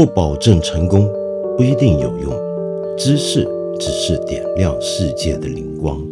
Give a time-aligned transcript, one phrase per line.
[0.00, 1.06] 不保证成功，
[1.58, 2.32] 不一定有用。
[2.96, 3.46] 知识
[3.78, 6.02] 只是点亮世界的灵光。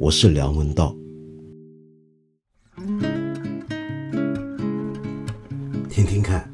[0.00, 0.96] 我是梁文道。
[5.90, 6.50] 听听看，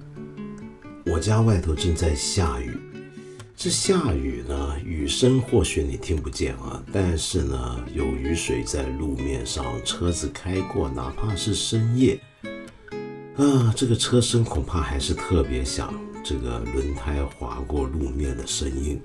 [1.07, 2.77] 我家外头正在下雨。
[3.55, 12.19] 这下雨呢，雨声或许你听不见啊，但是呢，有雨水在路面上，车子开过，哪怕是深夜，
[13.37, 15.95] 啊，这个车声恐怕还是特别响。
[16.29, 19.01] 这个轮胎划过路面的声音，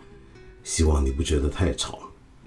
[0.61, 1.99] 希望你不觉得太吵。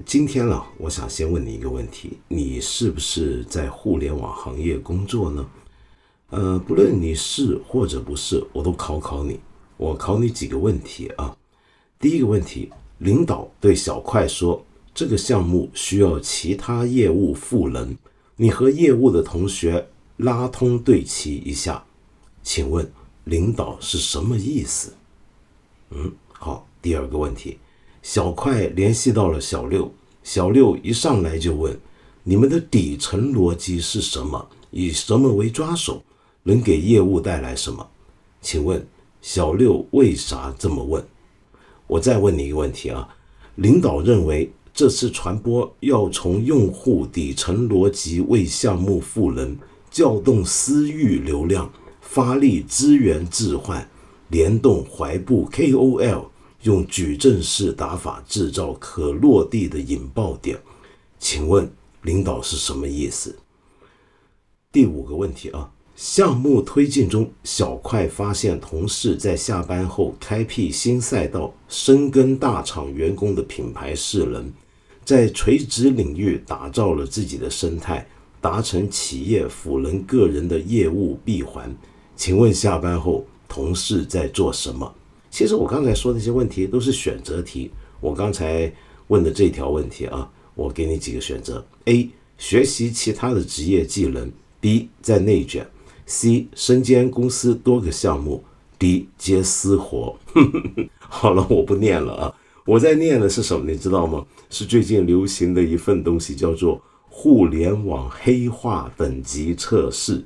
[0.04, 5.48] 今天呢，我想先问你一个问题：你是不是在互联网行业工作呢？
[6.28, 9.40] 呃，不论你是或者不是，我都考考你。
[9.78, 11.34] 我考你几个问题啊。
[11.98, 14.62] 第一个问题，领导对小快说，
[14.94, 17.96] 这个项目需要其他业务赋能，
[18.36, 21.82] 你和业务的同学拉通对齐一下，
[22.42, 22.86] 请问？
[23.26, 24.92] 领导是什么意思？
[25.90, 26.66] 嗯，好。
[26.80, 27.58] 第二个问题，
[28.00, 29.92] 小快联系到了小六，
[30.22, 31.76] 小六一上来就问：
[32.22, 34.48] 你们的底层逻辑是什么？
[34.70, 36.00] 以什么为抓手？
[36.44, 37.84] 能给业务带来什么？
[38.40, 38.86] 请问
[39.20, 41.04] 小六为啥这么问？
[41.88, 43.08] 我再问你一个问题啊，
[43.56, 49.56] 领导认为这次传播要从用户底层逻辑为项目赋能，
[49.90, 51.68] 调动私域流量。
[52.08, 53.86] 发力资源置换，
[54.28, 56.28] 联动怀步 KOL，
[56.62, 60.58] 用矩阵式打法制造可落地的引爆点。
[61.18, 61.70] 请问
[62.02, 63.36] 领导是什么意思？
[64.72, 74.50] 第五个问题啊，项目推进中，小快发现同事在下班后开辟新赛道，深耕大厂员工的品牌势能，
[75.04, 78.08] 在垂直领域打造了自己的生态，
[78.40, 81.76] 达成企业赋能个人的业务闭环。
[82.16, 84.92] 请问下班后同事在做什么？
[85.30, 87.70] 其实我刚才说那些问题都是选择题。
[88.00, 88.72] 我刚才
[89.08, 92.10] 问的这条问题啊，我给你几个选择：A.
[92.38, 94.30] 学习其他的职业技能
[94.60, 94.88] ；B.
[95.02, 95.66] 在内卷
[96.06, 96.46] ；C.
[96.54, 98.42] 身兼公司多个项目
[98.78, 99.06] ；D.
[99.18, 100.18] 接私活。
[100.98, 102.34] 好了，我不念了啊！
[102.64, 103.70] 我在念的是什么？
[103.70, 104.24] 你知道吗？
[104.50, 110.24] 是最近流行的一份东西，叫做互联网黑化等级测试。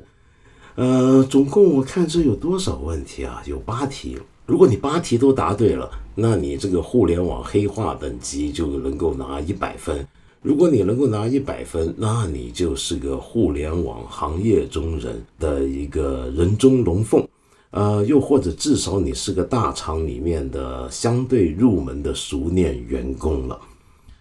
[0.76, 3.42] 呃，总共我看这有多少问题啊？
[3.47, 4.16] 有八题。
[4.47, 10.06] 如果你八题都答对了，那你这个互联网黑化等级就能够拿一百分。
[10.42, 17.26] 如果你能够拿一百分，那你就是个互联网行业中人的一个人中龙凤。
[17.72, 23.60] 呃，又或者至少你是个大厂里面的相对入门的熟练员工了。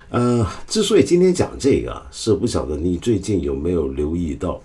[0.10, 4.62] 呃，之所以今天讲这个，是不晓得你最近有没有留意到。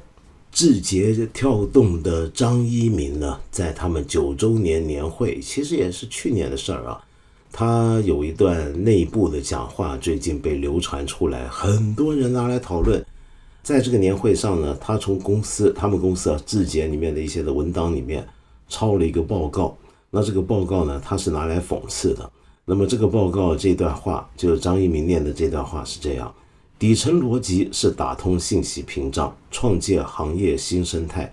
[0.54, 7.04] 字节跳动的张一鸣呢，在他们九周年年会，其实也是去年的事儿啊。
[7.50, 13.04] 他有一段内部的讲话，最近被流传出来，很多人拿来讨论。
[13.64, 18.24] 在这个年会上呢，他从公司他们公司啊字节里面的一些的文档里面
[18.68, 19.76] 抄了一个报告。
[20.08, 22.30] 那这个报告呢，他是拿来讽刺的。
[22.64, 26.32] 那么这个报告这段话，就是张一鸣念的这段话是这样。
[26.84, 31.24] 底层逻辑是打通信息屏障，创建行业新生态；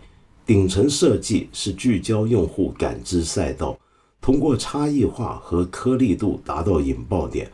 [0.45, 3.77] 顶层设计是聚焦用户感知赛道，
[4.21, 7.45] 通过差异化和颗粒度达到引爆点；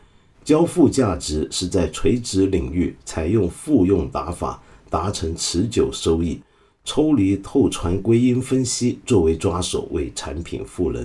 [0.44, 6.40] 交付价值是在垂直领域采用复用打法，达成持久收益；
[6.84, 11.04] 抽离透传归因分析作为抓手，为产品赋能；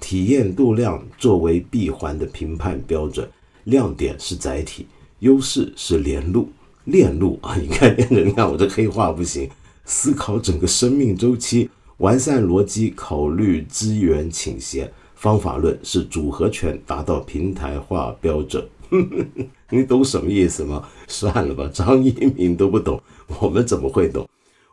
[0.00, 3.26] 体验度量作为闭环的评判标准；
[3.64, 4.86] 亮点是载体。
[5.20, 6.48] 优势是连路
[6.84, 7.56] 链路啊！
[7.56, 9.48] 你看， 你看我这黑话不行。
[9.84, 14.92] 思考整个生命周期，完善逻辑，考虑资源倾斜。
[15.14, 18.66] 方法论是组合拳达到平台化标准。
[19.70, 20.88] 你懂什么意思吗？
[21.06, 23.02] 算了吧，张一鸣都不懂，
[23.40, 24.28] 我们怎么会懂？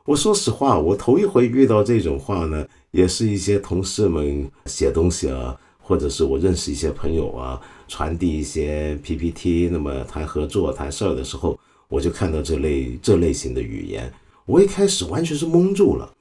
[0.05, 5.57] 我说实话，我头一回遇到这种话呢，也是一些同事们写东西啊。
[5.79, 11.57] 或者是我认识一些朋友啊，传递一些 PPT，那么谈合作、谈事儿的时候，
[11.87, 14.11] 我就看到这类这类型的语言，
[14.45, 16.13] 我一开始完全是懵住了。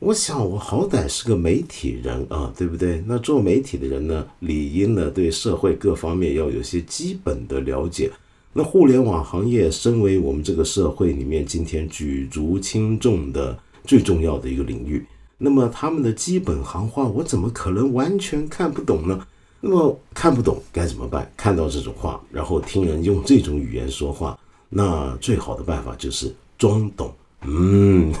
[0.00, 3.02] 我想，我好歹是个媒体人啊，对不对？
[3.06, 8.10] 那做媒体的人呢，理应呢对社会各方面要有些基本的了解。
[8.52, 15.04] 那互联网行业身为我们这个社会里面今天举足轻重的最重要的一个领域。
[15.38, 19.26] 那么他们的基本行话，我怎么可能完全看不懂呢？
[19.66, 21.26] 那么看不懂该怎么办？
[21.38, 24.38] 看到这种话，然后听人用这种语言说话，
[24.68, 27.10] 那最好的办法就是装懂，
[27.46, 28.12] 嗯，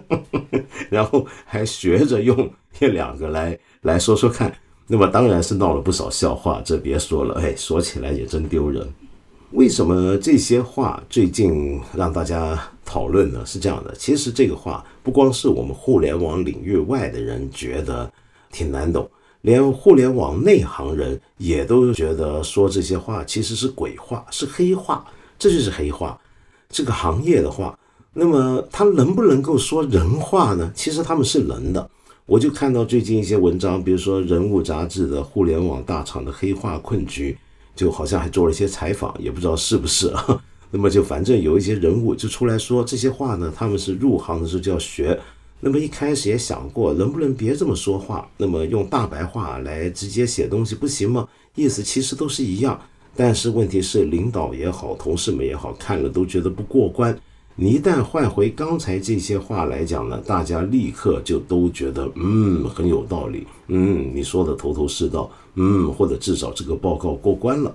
[0.90, 4.54] 然后还学着用一两个来来说说看，
[4.86, 8.86] 那么当然是闹了不少笑话，这别说了，哎，说起来也真丢人。
[9.52, 13.42] 为什么这些话最近让大家讨论呢？
[13.46, 18.12] 是这样的，其实这个话不光是我们互联网领域外的人觉得
[18.52, 19.08] 挺难懂，
[19.46, 25.06] 连互联网内行人也都觉得说这些话其实是鬼话，是黑话，
[25.38, 26.18] 这就是黑话，
[26.68, 27.78] 这个行业的话。
[28.12, 30.72] 那么他能不能够说人话呢？
[30.74, 31.88] 其实他们是能的。
[32.26, 37.38] 我就看到最近一些文章，比如说《人物》杂志的互联网大厂的黑话困局。
[37.76, 40.42] 就好像还做了一些采访，也不知道是不是啊。
[40.72, 45.20] 那么就反正有一些人物就出来说这些话呢，他们是入行的时候就要学。
[45.60, 51.26] 那么一开始也想过，能不能别这么说话，那么用大白话来直接写东西不行吗？
[51.54, 52.80] 意思其实都是一样。
[53.14, 57.18] 但是问题是，领导也好，同事们也好，看了都觉得不过关。
[57.54, 67.74] 你一旦换回刚才这些话来讲呢，大家立刻就都觉得嗯很有道理，嗯你说的头头是道，嗯或者至少这个报告过关了，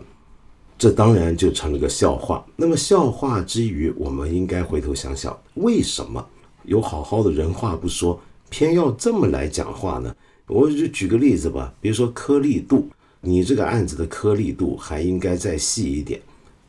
[0.77, 2.45] 这当然就成了个笑话。
[2.55, 6.23] 那么笑话之余，我们应该回头想想，为什么
[6.63, 8.19] 有好好的人话不说，
[8.49, 10.15] 偏要这么来讲话呢？
[10.47, 12.89] 我就举个例子吧，比如说颗粒度，
[13.21, 16.21] 你这个案子的颗粒度还应该再细一点。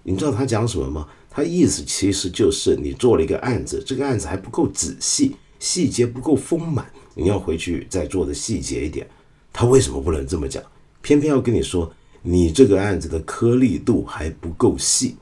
[0.04, 1.08] 你知道他讲什么吗？
[1.30, 9.08] 他意思其实就是你做了一个案子，这个案子还不够仔细，细节不够丰满，你要回去再做的细节一点。
[9.52, 10.62] 他为什么不能这么讲？
[11.00, 11.92] 偏偏要跟你说，
[12.22, 15.16] 你这个案子的颗粒度还不够细。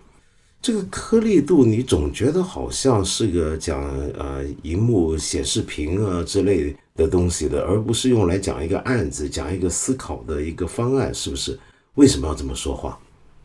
[0.62, 11.58] 这个颗粒度，你总觉得好像是个讲呃荧幕显示屏啊之类的东西的，而不是用来讲一个案子、讲一个思考的一个方案，是不是？
[11.94, 12.98] 为什么要这么说话？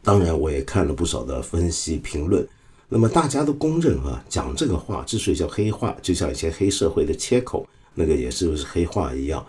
[0.03, 2.45] 当然，我也看了不少的分析评论。
[2.89, 9.43] 那么大家都公认啊，讲这个话之所以叫黑话，就像一些黑社会的切口那个也是不是黑话一样，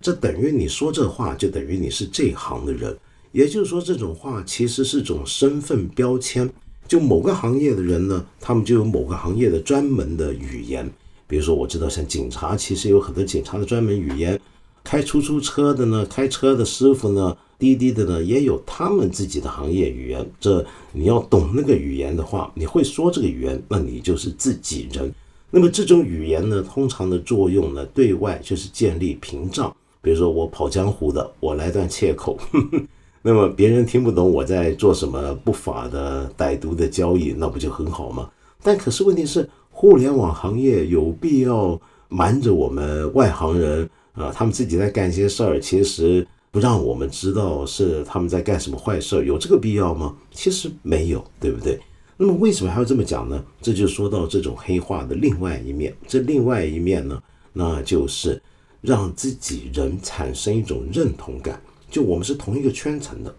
[0.00, 2.96] 这等于你说这话就等于你是这行的人，
[3.30, 6.50] 也就是说这种话其实是种身份标签。
[6.90, 10.90] 就某个行业的人呢，他们就有某个行业的专门的语言。
[11.28, 14.36] 比如说我知道像警察，其实有很多警察的专门语言；
[14.82, 17.36] 开出租车的呢，开车的师傅呢。
[17.60, 20.28] 滴滴的呢，也有他们自己的行业语言。
[20.40, 25.14] 这你要懂那个语言的话，你会说这个语言，那你就是自己人。
[25.50, 29.72] 那么这种语言呢，通常的作用呢，对外就是建立屏障。
[30.02, 32.36] 比如说我跑江湖的，我来段切口，
[33.22, 38.30] 那么别人听不懂我在做什么不法的歹毒的交易，那不就很好吗？
[38.62, 44.32] 但可是问题是，互联网行业有必要瞒着我们外行人啊？
[44.34, 46.26] 他们自己在干些事儿，其实。
[46.52, 50.16] 不让我们知道是他们在干什么坏事儿，有这个必要吗？
[50.32, 51.78] 其实没有，对不对？
[52.16, 53.40] 那么为什么还要这么讲呢？
[53.62, 55.96] 这就说到这种黑化的另外一面。
[56.08, 58.42] 这另外一面呢，那就是
[58.80, 63.34] 让自己人产生一种认同感，就我们是同一个圈层的，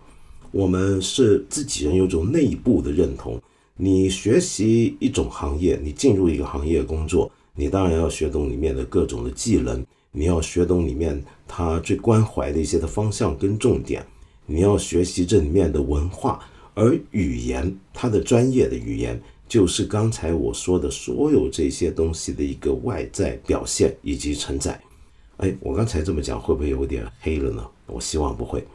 [0.51, 3.41] 我们是自己人，有种内部的认同。
[3.77, 9.83] 你学习一种行业，你进入一个行业工作，你当然要学懂里面的各种的技能。
[10.11, 14.05] 你要学懂里面他最关怀的一些的方向跟重点，
[14.45, 24.79] 你要学习这里面的文化，而语言，它的专业的语言，就是刚才我说的所有这些东西的一个外在表现以及承载。
[25.37, 27.65] 哎，我刚才这么讲会不会有点黑了呢？
[27.91, 28.65] 我希望不会。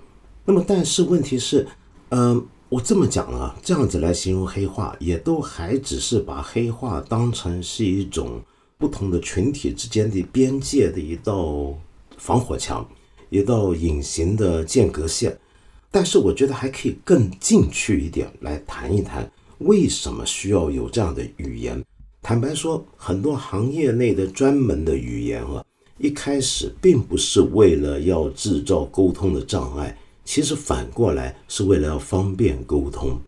[0.45, 1.67] 那么，但是问题是，
[2.11, 8.41] 嗯，我这么讲啊，这样子来形容黑化，也都还只是把黑化当成是一种。
[8.79, 11.73] 不同的群体之间的边界的一道
[12.19, 12.87] 防火墙，
[13.31, 15.35] 一道隐形的间隔线。
[15.91, 21.83] 但是，我觉得还可以更进去一点来谈一谈，为什么需要有这样的语言。
[22.21, 25.65] 坦白说，很多行业内的专门的语言啊，
[25.99, 33.19] 一开始并不是为了要制造沟通的障碍，其实反过来是为了要方便沟通。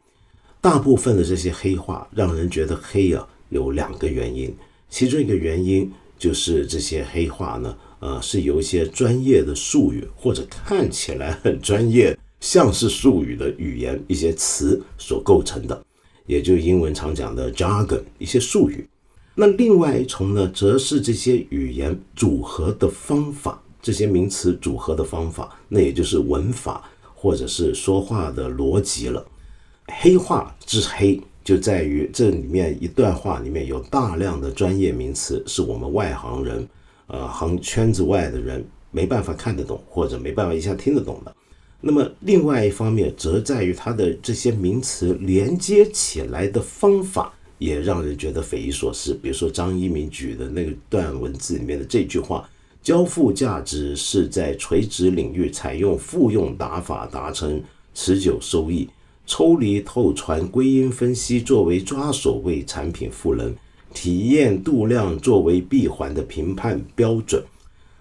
[0.61, 4.55] 大部分的这些黑话让人觉得黑啊，有两个原因。
[4.91, 15.83] 其中一个原因就是这些黑话呢，呃，是由一些专业的术语或者看起来很专业、像是术语的语言一些词所构成的，
[16.27, 18.87] 也就英文常讲的 jargon 一些术语。
[19.41, 26.83] 那另外一重呢，则是这些语言组合的方法，这些名词组合的方法，那也就是文法
[27.15, 29.25] 或者是说话的逻辑了。
[29.87, 31.21] 黑话之黑。
[31.45, 36.69] 就在于这里面一段话里面有大量的专业名词，是我们外行人，
[37.07, 41.35] 呃，行圈子外的人没办法看得懂，或者没办法一下听得懂的。
[41.81, 49.13] 那么另外一方面，则在于它的这些名词连接起来的方法，也让人觉得匪夷所思。
[49.23, 52.49] 比如说张一鸣举的那段文字里面的这句话，
[52.83, 57.63] 交付价值是在垂直领域采用复用打法达成
[57.95, 58.89] 持久收益。
[59.27, 63.55] 抽离透传归因分析作为抓手为产品赋能，
[63.93, 67.45] 体验度量作为闭环的评判标准。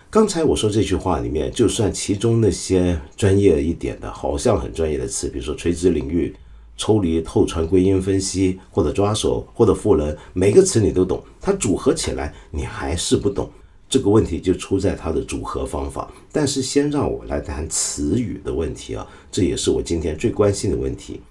[0.09, 6.33] 刚才我说这句话里面，就算其中那些专业一点的，好像很专业的词，比如说垂直领域、
[6.77, 13.49] 抽离透传归因分析，或者抓手，或者赋能，每个词你都懂，它组合起来你还是不懂。
[13.89, 16.11] 这个问题就出在它的组合方法。
[16.31, 21.21] 但是先让我来谈词语的问题啊，这也是我今天最关心的问题。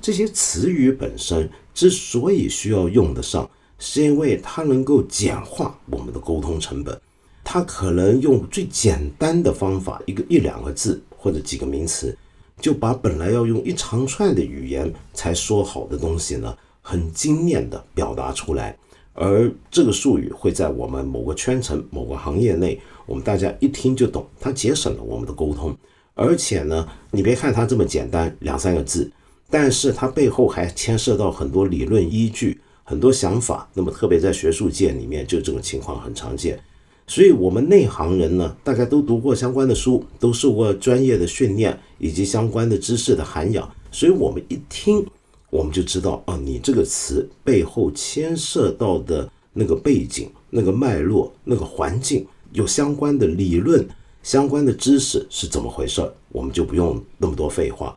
[0.00, 6.98] 这些词语本身之所以需要用得上，是因为它能够简化我们的沟通成本。
[7.42, 12.16] 它可能用最简单的方法，一个一两个字或者几个名词，
[12.64, 18.74] 就把本来要用一长串的语言才说好的东西呢，很精炼的表达出来。
[19.12, 25.76] 而这个术语会在我们某个圈层、某个行业内，我们大家一听就懂，它节省了我们的沟通。
[26.14, 29.12] 而且呢，你别看它这么简单，两三个字，
[29.50, 33.68] 但是它背后还牵涉到很多理论依据、很多想法。
[33.74, 36.58] 那么，特别在学术界里面，就这种情况很常见。
[37.06, 45.04] 所以，我们内行人呢，大概都读过相关的书，都受过专业的训练以及相关的知识的涵养，所以我们一听。
[45.50, 53.86] 我们就知道啊，你这个词背后牵涉到的那个背景、那个脉络、那个环境，有相关的理论、
[54.20, 57.96] 相关的知识是怎么回事儿，我们就不用那么多废话。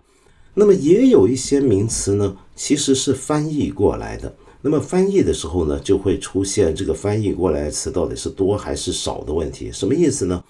[0.54, 4.36] 那么也有一些名词呢，其实是翻译过来的。
[4.62, 9.72] 那么翻译的时候呢，就会出现这个翻译过来词到底是多还是少的问题。
[9.72, 10.44] 什么意思呢？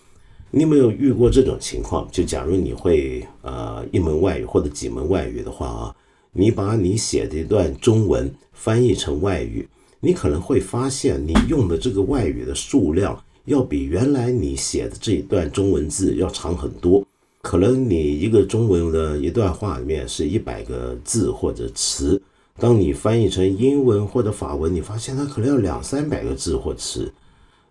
[0.51, 2.07] 你有没有遇过这种情况？
[2.11, 5.95] 就假如你会呃一门外语或者几门外语的话啊。
[6.33, 9.67] 你把你写的一段中文翻译成外语，
[9.99, 17.03] 你可能会发现你用的这个外语的数量要比原来你写的这一段中文字要长很多。
[17.41, 22.21] 可能你一个中文的一段话里面是一百个字或者词，
[22.59, 27.11] 当你翻译成英文或者法文，你发现它可能要两三百个字或词。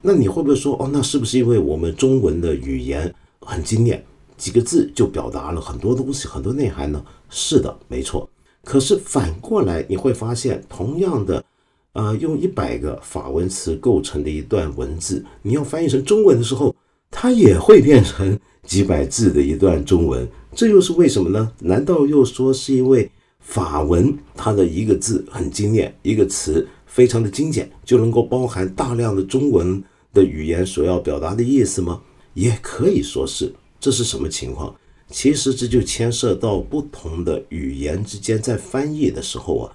[0.02, 4.04] 那你会不会说，哦，那是不是因为我们中文的语言很精炼，
[4.36, 7.04] 几个字就表达了很多东西、很多内涵呢？
[7.28, 8.28] 是的，没错。
[8.62, 11.44] 可是反过来，你会发现，同样的，
[11.92, 16.74] 呃，用一百个法文词构成的一段文字，你要翻译成中文的时候，
[17.10, 20.28] 它也会变成几百字的一段中文。
[20.54, 21.50] 这又是为什么呢？
[21.60, 23.10] 难道又说是因为
[23.46, 32.02] 法文它的一个字很精炼，一个词非常的精简，就能够包含大量的中文的语言所要表达的意思吗？
[32.34, 34.74] 也可以说是，这是什么情况？
[35.08, 39.72] 其实这就牵涉到不同的语言之间在翻译的时候啊，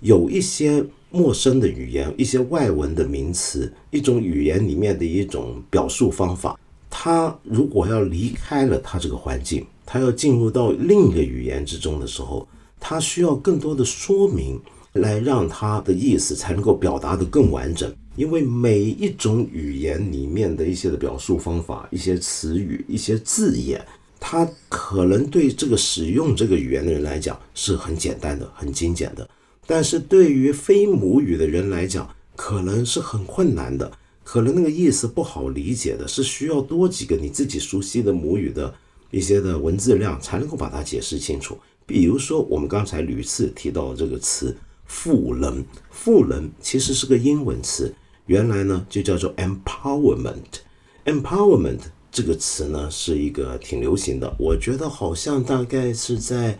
[0.00, 6.58] 有一些陌生的语言，一些外文的名词，一种语言里面的一种表述方法，
[6.88, 12.48] 它如果要离开了它这个环境，它要进入到另一个语言之中的时候，
[12.80, 14.58] 它需要更多的说明
[14.94, 17.94] 来让它的意思才能够表达的更完整。
[18.16, 23.86] 因为每一种语言里面的一些的表述方法，一些词语，一些字眼。
[24.18, 29.26] 它可能对这个使用这个语言的人来讲是很简单的、很精简的，
[29.66, 32.06] 但是对于非母语的人来讲，
[32.36, 33.90] 可能是很困难的，
[34.22, 38.74] 可能那个意思不好理解的，是需要多几个你自己熟悉的母语的
[39.10, 41.56] 一些的文字量才能够把它解释清楚。
[41.90, 44.56] 比如说，我们刚才屡次提到这个词
[44.86, 47.92] “赋能”，赋能其实是个英文词，
[48.26, 51.80] 原来呢就叫做 empowerment，empowerment。
[52.12, 56.56] 这个词呢是一个挺流行的，我觉得好像大概是在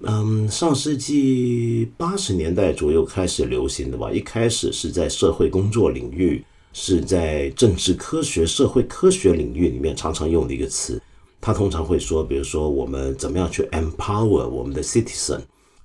[0.00, 4.12] 嗯上世纪八十年代左右开始流行的吧。
[4.12, 11.00] 一开始是在社会工作领域，是在政治科学、社会科学领域里面常常用的一个词。
[11.44, 15.40] 他通常会说，比如说我们怎么样去 empower 我们的 citizen，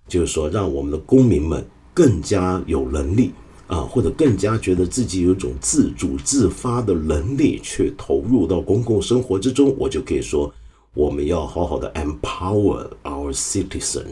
[0.08, 3.34] 就是说让我们的公民们更加有能力。
[3.68, 10.51] 啊，或者更加觉得自己有一种自主自发的能力，去投入到公共生活之中，我就可以说，
[10.96, 14.06] 我们要好好的 empower our citizen，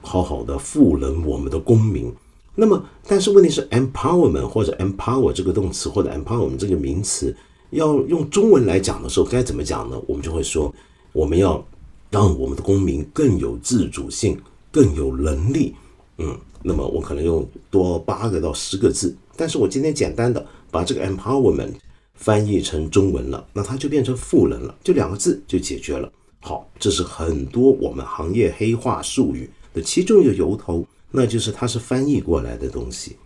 [0.00, 2.10] 好好的赋能我们的公民。
[2.54, 7.36] 那么，但是问题是，empowerment 或者 empower 这个动词或者 empowerment 这个名词，
[7.76, 10.00] 要用中文来讲的时候，该怎么讲呢？
[10.08, 10.74] 我们就会说，
[11.12, 11.64] 我们要
[12.10, 14.40] 让我们的公民更有自主性，
[14.72, 15.74] 更有能力。
[16.18, 21.74] 嗯，那么我可能用多八个到十个字，但是我今天简单的把这个 empowerment
[22.14, 26.10] 翻译成中文了，那它就变成赋能了，就两个字就解决了。
[26.40, 33.16] 好，这是很多我们行业黑话术语的其中一个由头，那就是它是翻译过来的东西。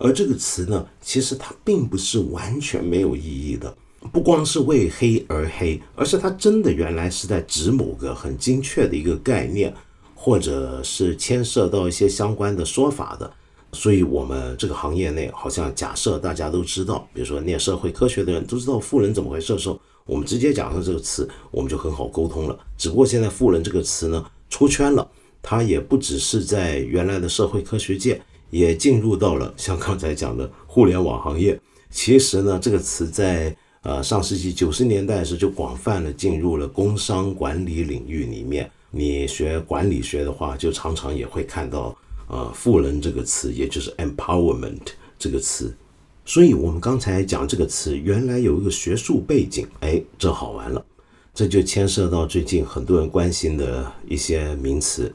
[0.00, 3.76] 而这个词呢，其实它并不是完全没有意义的，
[4.10, 9.72] 不光是为黑而黑，而是它真的原来是在指某个很精确的一个概念，
[10.14, 13.30] 或者是牵涉到一些相关的说法的。
[13.72, 22.58] 所以，我们这个行业内，好像假设大家都知道，比如说念社会科学的人都知道“富人”怎么回事的时候，我们直接讲上这个词，我们就很好沟通了。
[22.76, 25.08] 只不过现在“富人”这个词呢出圈了，
[25.40, 31.58] 它也不只是在原来的社会科学界，也进入到了像刚才讲的互联网行业。
[31.90, 38.70] 其实呢，这个词在呃上世纪九十年代时就广泛的进入了工商管理领域里面。
[38.90, 41.96] 你学管理学的话，就常常也会看到。
[42.32, 44.78] 呃，富人这个词，也就是 empowerment
[45.18, 45.76] 这个词，
[46.24, 50.80] 所以我们刚才讲这个词，原来有一个学术背景，哎，这好玩了，
[51.34, 55.12] 这就牵涉到最近很多人关心的一些名词，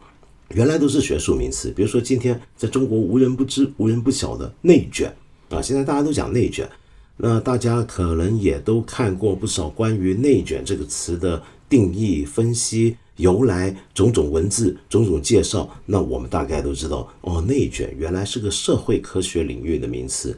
[0.49, 5.13] 原来都是学术名词，比如说今天在中国无人不知、无人不晓的内卷
[5.49, 6.69] 啊，现在大家都讲内卷，
[7.17, 12.97] 那大家可能也都看过不少关于内卷这个词的定义分析。
[13.17, 17.41] 由来种种文字种种介绍，那我们大概都知道哦。
[17.47, 20.37] 内卷原来是个社会科学领域的名词。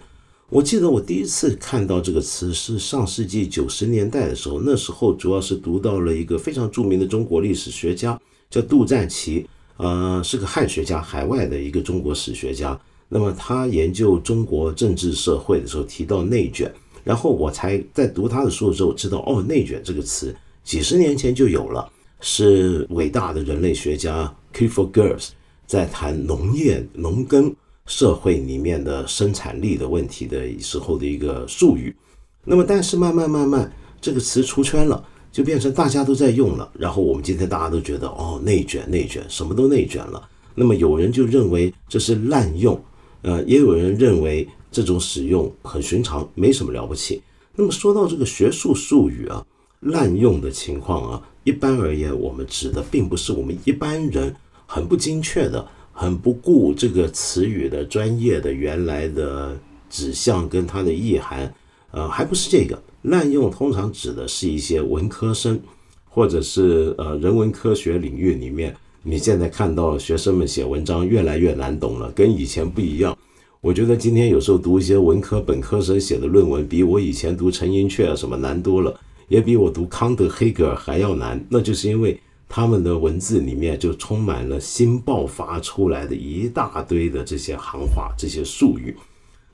[0.50, 9.48] 我记得我第一次看到这个词是上世纪九十年代的时候，那时候主要是读到了一个非常著名的中国历史学家，叫杜赞奇，
[9.78, 12.80] 呃，是个汉学家，海外的一个中国史学家。
[13.10, 16.72] 那么他研究中国政治社会的时候提到内卷，
[17.04, 21.90] 然后我才在读他的书的时候知道，哦，内卷这个词几十年前就有了。
[22.20, 25.30] 是伟大的人类学家 K for Geertz
[25.68, 27.56] 在谈农业农耕
[27.86, 31.96] 社会里面的生产力的问题的时候的一个术语。
[32.44, 36.70] 那么，但是慢慢慢慢这个词出圈了，就变成大家都在用了。
[36.74, 40.30] 然后我们今天大家都觉得哦，内卷内卷，什么都内卷了。
[40.56, 42.80] 那么有人就认为这是滥用，
[43.22, 47.22] 呃，也有人认为这种使用很寻常，没什么了不起。
[47.56, 49.46] 那么说到这个学术术语啊。
[49.82, 54.36] 滥用的情况啊，一般而言，我们指的并不是我们一般人
[54.66, 55.64] 很不精确的、
[55.94, 59.56] 很不顾这个词语的专业的原来的
[59.88, 61.54] 指向跟它的意涵，
[61.92, 65.58] 呃，还不是这个滥用，通常指的是一些文科生，
[66.04, 73.18] 或者是呃人文科学领域里面，你现在看到学生们写文章越来越难懂了，跟以前不一样。
[73.62, 79.00] 我觉得今天有时候读一些文科本科生写的论文，比我以前读陈寅恪什么难多了。
[79.30, 88.94] 也比我读康德、黑格尔还要难，那就是因为他们的文字里面就充满了新爆发出来的一大堆的这些行话、这些术语。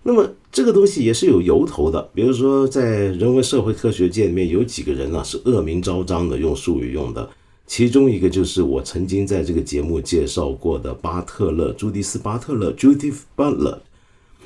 [0.03, 7.29] 那么这个东西也是有由头的，比如说在人文社会科学界里面有几个人呢是恶名昭彰的用术语用的，
[7.65, 13.77] 其中一个就是我曾经在这个节目介绍过的巴特勒，朱迪斯·巴特勒 （Judith Butler）。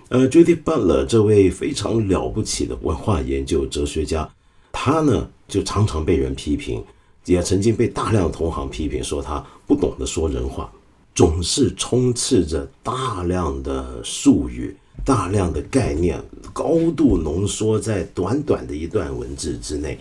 [0.09, 4.29] 呃，Judith Butler 这位非常了不起的文化研究哲学家。
[4.71, 6.83] 他呢，就常常被人批评，
[7.25, 10.71] 也曾经被大量同行批评，说他不懂得说人话，
[11.15, 19.97] 总是充斥着大量的术语、大量的概念，高度浓缩在短短的一段文字之内。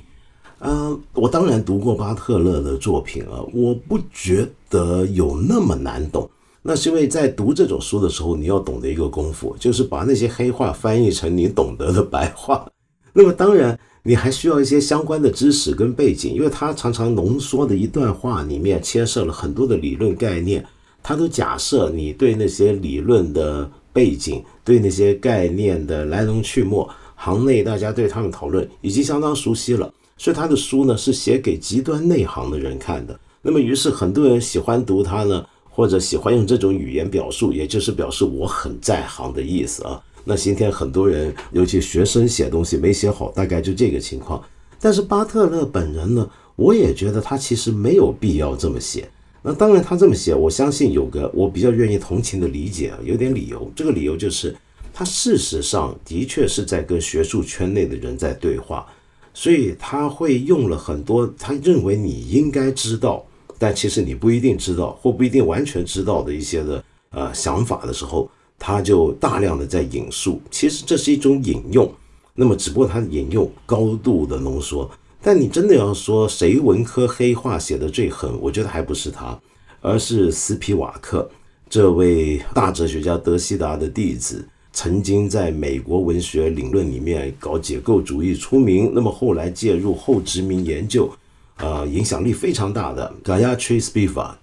[0.59, 6.29] 嗯，我当然读过巴特勒的作品啊，我不觉得有那么难懂。
[6.63, 12.67] 那是因为在读这种书的时候，你要懂得一个功夫，就是把那些黑话翻译成你懂得的白话。
[13.15, 13.79] 那么当然。
[14.09, 20.65] 你还需要一些相关的知识跟背景，因为它常常浓缩的一段话里面牵涉了很多的理论概念，
[21.03, 33.19] 它都假设你对那些理论的背景、对那些概念的来龙去脉，行内大家对他们讨论已经相当熟悉了，所以他的书呢是写给极端内行的人看的。
[33.41, 39.99] 那么于是很多人喜欢读他呢，或者喜欢用这种语言表述，也就是表示我很在行的意思啊。
[40.25, 44.43] 那今天很多人，尤其学生写东西没写好，大概就这个情况。
[44.79, 49.09] 但是巴特勒本人呢，我也觉得他其实没有必要这么写。
[49.47, 53.71] 那当然他这么写，我相信有个我比较愿意同情的理解啊，有点理由。
[53.77, 54.57] 这个理由就是，
[54.93, 58.85] 他事实上的确是在跟学术圈内的人在对话，
[59.33, 63.25] 所以他会用了很多他认为你应该知道，
[63.57, 68.29] 但其实你不一定知道或不一定完全知道的一些的呃想法的时候。
[68.59, 71.93] 他就大量的在引述，其实这是一种引用，
[72.35, 74.91] 那么只不过他引用高度的浓缩。
[75.27, 79.37] 但你真的要说谁文科黑话写的最狠，我觉得还不是他，
[79.81, 81.29] 而是斯皮瓦克
[81.69, 91.11] 这位大哲学家德西达的弟子，曾经在美国文学理论里面搞解构主义出名，那么后来介入后殖民研究，
[91.57, 94.37] 呃，影响力非常大的 Gayatri Spivak，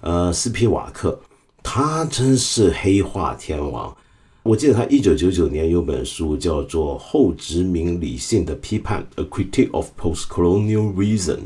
[0.00, 1.20] 呃，斯皮瓦克。
[1.62, 3.94] 他真是黑化天王，
[4.42, 11.40] 我记得他一九九九年有本书叫做《后殖民理性的批判》（A Critique of Postcolonial Reason）。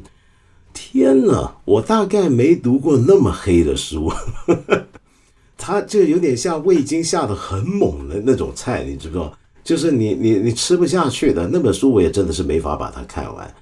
[0.73, 4.13] 天哪，我大概没读过那么黑的书。
[5.59, 13.53] 他就有点像味精下的很猛的那种菜，你知道就是你你你吃不下去的那本书，我也真的是没法把它看完。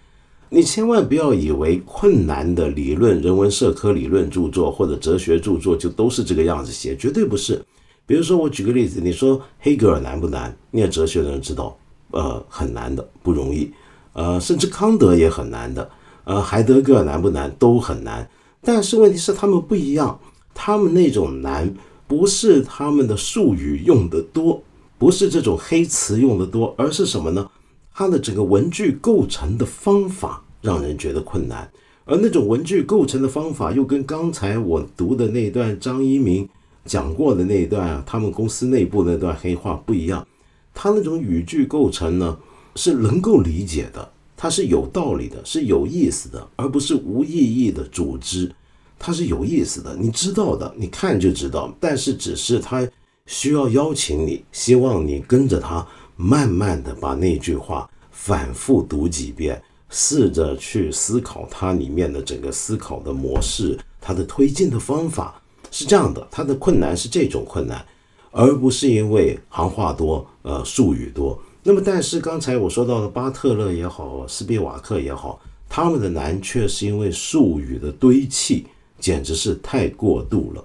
[0.51, 7.62] 你千万不要以为困难的理论、人文社科理论著作或者哲学著作就都是这个样子写，绝对不是。
[8.07, 10.55] 比如说，我举个例子，你说黑格尔难不难？
[10.71, 11.77] 念哲学的人知道，
[12.11, 13.71] 呃，很难的，不容易。
[14.12, 15.88] 呃，甚至康德也很难的。
[16.25, 17.51] 呃，海德格尔难不难？
[17.59, 18.29] 都很难。
[18.61, 20.19] 但是问题是他们不一样，
[20.53, 21.73] 他们那种难
[22.07, 24.62] 不是他们的术语用的多，
[24.99, 27.51] 不是这种黑词用的多，而是什么呢？
[27.95, 31.71] 他的整个文句构成的方法让人觉得困难，
[32.05, 36.49] 而那种文句构成的方法又跟刚才我读的那段张一鸣
[36.85, 40.27] 讲过的那一段啊，他们公司内部那段黑话不一样。
[40.75, 42.38] 他那种语句构成呢，
[42.77, 48.51] 是能够理解的，它是有道理的，是有意思的，而不是无意义的组织。
[48.99, 51.75] 它是有意思的，你知道的，你看就知道。
[51.81, 52.88] 但是只是他
[53.27, 55.87] 需要邀请你，希望你跟着他。
[56.14, 65.41] 慢慢的把那句话反复读几遍，试着去思考它里面的整个思考的模式，它的推进的方法
[65.73, 66.25] 是这样的。
[66.31, 67.85] 它的困难是这种困难，
[68.31, 71.37] 而不是因为行话多，呃，术语多。
[71.65, 78.67] 那么，但是刚才我说到的巴特勒也好，斯皮瓦克也好，他们的难却是因为术语的堆砌，
[78.99, 80.65] 简直是太过度了。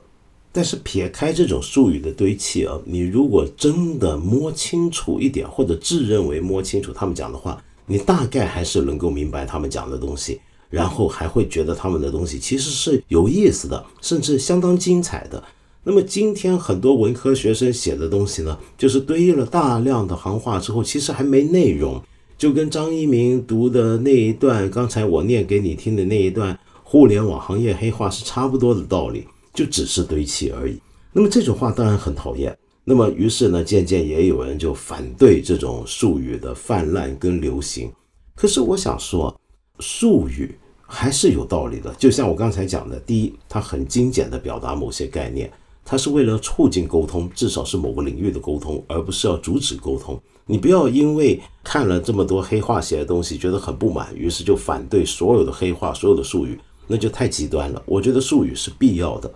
[0.52, 15.44] 但是撇开这种术语的堆砌啊，你如果真的摸清楚一点，或者自认为摸清楚他们讲的话，你大概还是能够明白他们讲的东西，然后还会觉得他们的东西其实是有意思的，甚至相当精彩的。
[15.84, 22.02] 那么今天很多文科学生写的东西呢，就是堆了大量的行话之后，其实还没内容，
[22.38, 29.26] 就跟张一鸣读的那一段，刚才我念给你听的那一段互联网行业黑话是差不多的道理。
[29.54, 30.80] 就只是堆砌而已。
[31.12, 32.56] 那么这种话当然很讨厌。
[32.84, 37.92] 那么于是呢，渐渐也有人就反对这种术语的泛滥跟流行。
[38.36, 39.36] 可是我想说，
[39.80, 41.94] 术语还是有道理的。
[41.96, 45.52] 就像我刚才讲的，第一，它很精简的表达某些概念，
[45.84, 50.20] 它是为了促进沟通，至少是某个领域的沟通，而不是要阻止沟通。
[50.46, 57.84] 你不要因为看了这么多黑话写的东西，觉得很不满，于是就反对所有的黑话、所有的术语，那就太极端了。
[57.86, 59.30] 我觉得术语是必要的。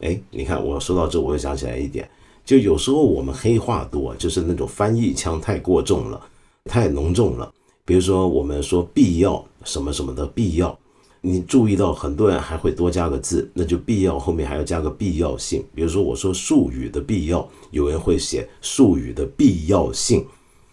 [0.00, 2.08] 哎，你看，我说到这，我又想起来一点，
[2.44, 6.20] 就有时候我们黑话多，就是那种翻译腔太过重了，
[6.64, 7.52] 太浓重了。
[7.84, 10.76] 比如说，我们说必要什么什么的必要，
[11.20, 15.62] 你注意到很多人还会多加个字，那就必要后面还要加个必要性。
[15.74, 20.24] 比如说，我说术语的必要，有人会写术语的必要性。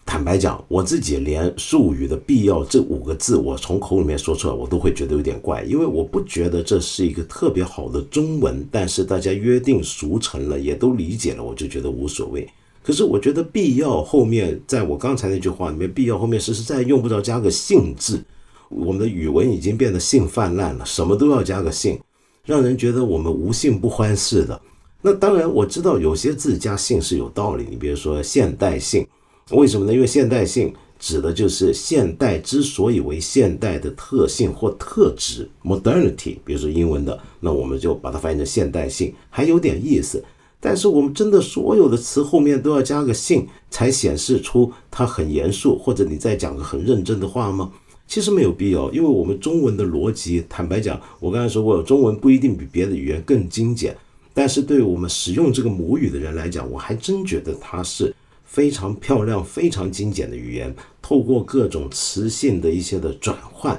[0.06, 8.66] 坦白讲，我自己连术语的必要这五个字，我从口里面说出来，我都会觉得有点怪，因为我不觉得这是一个特别好的中文。
[8.70, 12.48] 但是大家约定俗成了，也都理解了，我就觉得无所谓。
[12.84, 18.22] 可是我觉得必要后面，在我刚才那句话里面，必要后面实实在在用不着加个性字。
[18.68, 21.98] 我们的语文已经变得性泛滥了，什么都要加个性，
[22.44, 24.60] 让人觉得我们无性不欢似的。
[25.02, 29.06] 那当然，我知道有些字加性是有道理，你比如说现代性。
[29.52, 29.92] 为什么呢？
[29.92, 36.38] 因为现代性指的就是现代之所以为现代的特性或特质，modernity。
[36.44, 40.24] 比如说英文的，那我们就把它翻译成现代性，还有点意思。
[40.58, 47.70] 但是我们真的所有的词后面都要加个性，才显示出它很严肃，或者你在讲个很认真的话吗？
[48.06, 53.96] 其实没有必要，因为我们中文的逻辑，坦白讲，我刚才说过，中文不一定比别的语言更精简，
[54.32, 58.14] 但是对我们使用这个母语的人来讲，我还真觉得它是。
[58.48, 63.78] 非常漂亮、非常精简的语言，透过各种词性的一些的转换，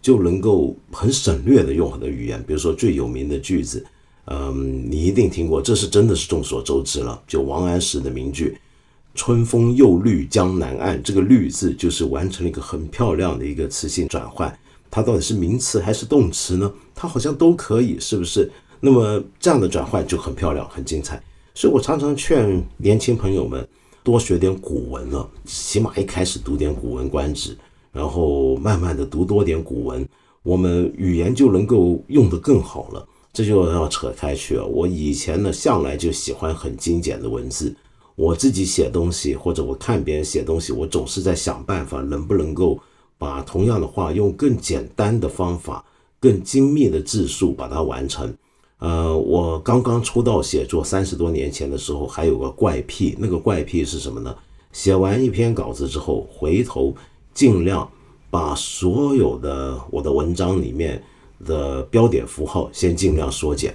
[0.00, 2.42] 就能够很省略的用很多语言。
[2.44, 3.84] 比如说最有名的句子，
[4.24, 7.22] 嗯，你一定听过，这是真的是众所周知了。
[7.28, 8.56] 就王安石的名句
[9.16, 14.56] “春风又绿江南岸”，这个“绿”字就是完成了一个很漂亮的一个词性转换。
[14.88, 16.72] 它到底是名词还是动词呢？
[16.94, 18.48] 它好像都可以，是不是？
[18.78, 21.20] 那么这样的转换就很漂亮、很精彩。
[21.54, 23.66] 所以我常常劝年轻朋友们。
[24.04, 27.54] 多学点古文了，起码一开始读点《古文观止》，
[27.90, 30.08] 然后慢慢的读多点古文，
[30.44, 33.04] 我们语言就能够用得更好了。
[33.32, 34.64] 这就要扯开去了。
[34.64, 37.74] 我以前呢，向来就喜欢很精简的文字。
[38.16, 42.78] 我自己写东西，或者我看别人写东西，我总是在想办法，能不能够
[43.18, 45.84] 把同样的话用更简单的方法、
[46.18, 48.34] 更精密的字数把它完成。
[48.78, 54.34] 呃，我刚刚出道写作三十多年前的时候，还有个怪癖，那个怪癖是什么呢？
[54.72, 56.94] 写完一篇稿子之后，回头
[57.32, 57.90] 尽量
[58.30, 61.02] 把所有的我的文章里面
[61.44, 63.74] 的标点符号先尽量缩减。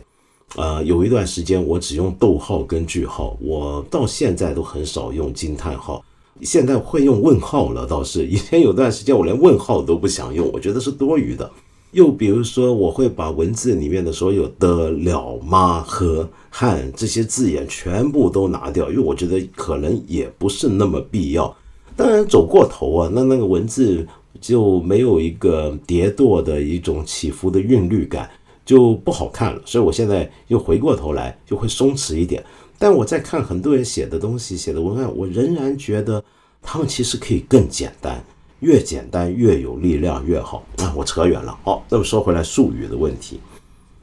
[0.57, 6.03] 呃，有一段时间我只用逗号跟句号，我到现在都很少用惊叹号，
[6.41, 7.85] 现在会用问号了。
[7.85, 11.49] 倒是以前有段时间我连问号都不想用，我觉得是多余的。
[11.91, 21.53] 又比如说，我会把文字里面的所有的了、吗、和、汉这些字眼全部都拿掉，因为我觉得可能也不是那么必要。
[21.97, 24.07] 当然走过头啊，那那个文字
[24.39, 28.29] 就没有一个叠垛的一种起伏的韵律感，
[28.71, 29.61] 就不好看了。
[29.65, 32.41] 所以我现在又回过头来，就会松弛一点。
[32.79, 36.23] 但我在看很多人写的东西、写的文案，我仍然觉得
[36.61, 38.23] 他们其实可以更简单。
[38.61, 40.93] 越简单越有力量越好啊！
[40.95, 41.59] 我扯远了。
[41.65, 43.41] 好，那么说回来，术语的问题，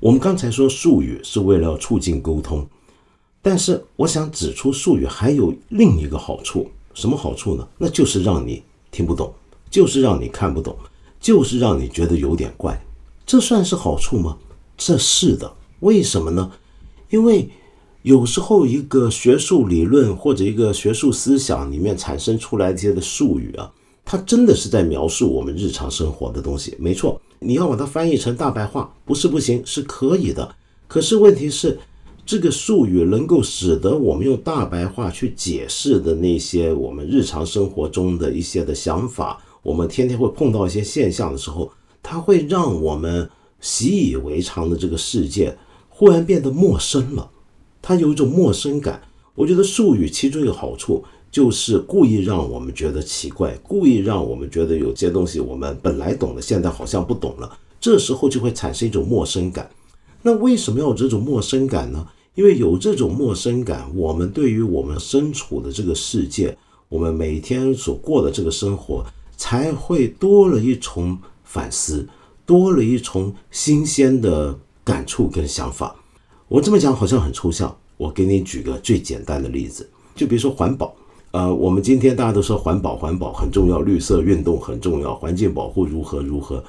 [0.00, 2.66] 我们刚才说术语是为了促进沟通，
[3.40, 7.66] 但是我想指出，术语还有另一个好处，什么好处呢？
[7.78, 9.32] 那就是让你听不懂，
[9.70, 10.76] 就是让你看不懂，
[11.18, 12.78] 就是让你觉得有点怪。
[13.24, 14.36] 这算是好处吗？
[14.78, 15.52] 这是的。
[15.80, 16.50] 为什么呢？
[17.10, 17.50] 因为
[18.00, 23.70] 有时候一个学术理论或者一个学术思想里面产生出来这些的术语啊。
[24.10, 27.20] 它真的是在描述我们日常生活的东西，没错。
[27.40, 30.54] 你要把它翻译成大白话，不是不行，是可以的。
[30.86, 31.78] 可是问题是，
[32.24, 41.70] 这个术语能够使得我们用大白话去解释的那些我们日常生活中的一些的想法，我们天天会碰到一些现象的时候，
[42.02, 43.28] 它会让我们
[43.60, 45.56] 习以为常的这个世界
[45.88, 47.30] 忽然变得陌生了，
[47.82, 49.02] 它有一种陌生感。
[49.34, 51.04] 我觉得术语其中一个好处。
[51.30, 57.58] 就是故意让我们觉得奇怪，故意让我们觉得有些东西我们本来懂的，现在好像不懂了。
[57.78, 59.68] 这时候就会产生一种陌生感。
[60.22, 62.08] 那为什么要有这种陌生感呢？
[62.34, 66.56] 因为有这种陌生感，我们对于我们身处的这个世界，
[66.88, 69.04] 我们每天所过的这个生活，
[69.36, 72.08] 才会多了一重反思，
[72.48, 75.94] 多了一重新鲜的感触跟想法。
[76.48, 80.96] 我这么讲好像很抽象，我给你举个最简单的例子，就比如说环保。
[81.32, 86.64] 呃，我们今天大家都说环保，环保很重要，绿色运动很重要，环境保护如何如何？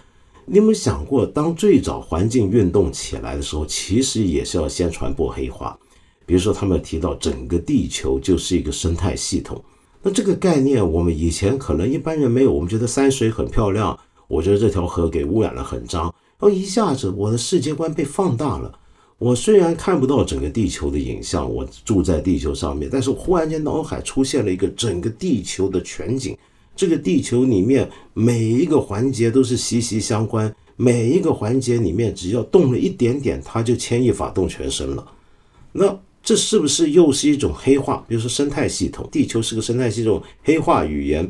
[0.45, 5.79] 你有没有想过，当最早环境运动起来的时候，其实也是要先传播黑话。
[6.25, 9.63] 比如说，他们提到整个地球就是一个生态系统，
[10.03, 12.51] 那这个概念我们以前可能一般人没有。
[12.51, 13.97] 我们觉得山水很漂亮，
[14.29, 18.79] 我觉得这条河给污染了很脏，然后一下子我的世界观被放大了。
[19.17, 26.37] 我虽然看不到整个地球的影像，我住在地球上面，但是忽然间脑海出现了一个整个地球的全景。
[26.73, 35.05] 这个地球里面每一个环节都是息息相关，每一个环节里面只要动了一点点，它就牵一发动全身了。
[35.73, 38.05] 那这是不是又是一种黑化？
[38.07, 41.29] 比如说生态系统，地球是个生态系统，黑化语言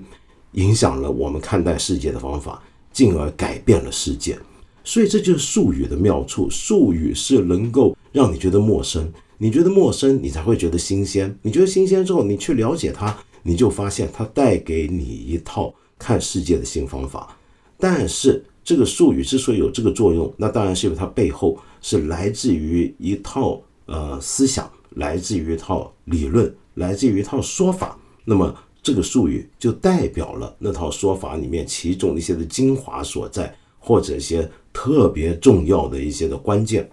[0.52, 4.38] 影响了我们看待世界的方法，进而改变了世界。
[4.84, 11.38] 所以这就是术语的妙处，术语是能够让你觉得陌生，你觉得陌生，你才会觉得新鲜。
[11.44, 17.38] 你觉得新鲜之后，你去了解它，你就发现它带给你一套看世界的新方法。
[17.78, 27.98] 但是这个术语之所以有这个作用，那当然是因为它背后是来自于一套呃思想，来自于一套理论，来自于一套说法。
[28.26, 28.56] 那么
[28.90, 34.50] 这个术语就代表了那套说法里面其中一些的精华所在，或者一些。
[34.72, 36.88] 特别重要的一些的关键。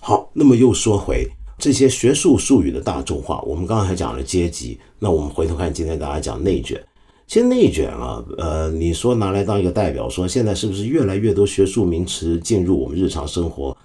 [0.00, 1.26] 好，那么又说回
[1.58, 3.40] 这些学术术语的大众化。
[3.40, 6.80] 我们刚才讲了阶级，那我们回头看今天大家讲内卷。
[7.26, 13.76] 其实内卷啊，呃，你说拿来当一个代表，说现在是不是越来越多学术名词进入我们日常生活？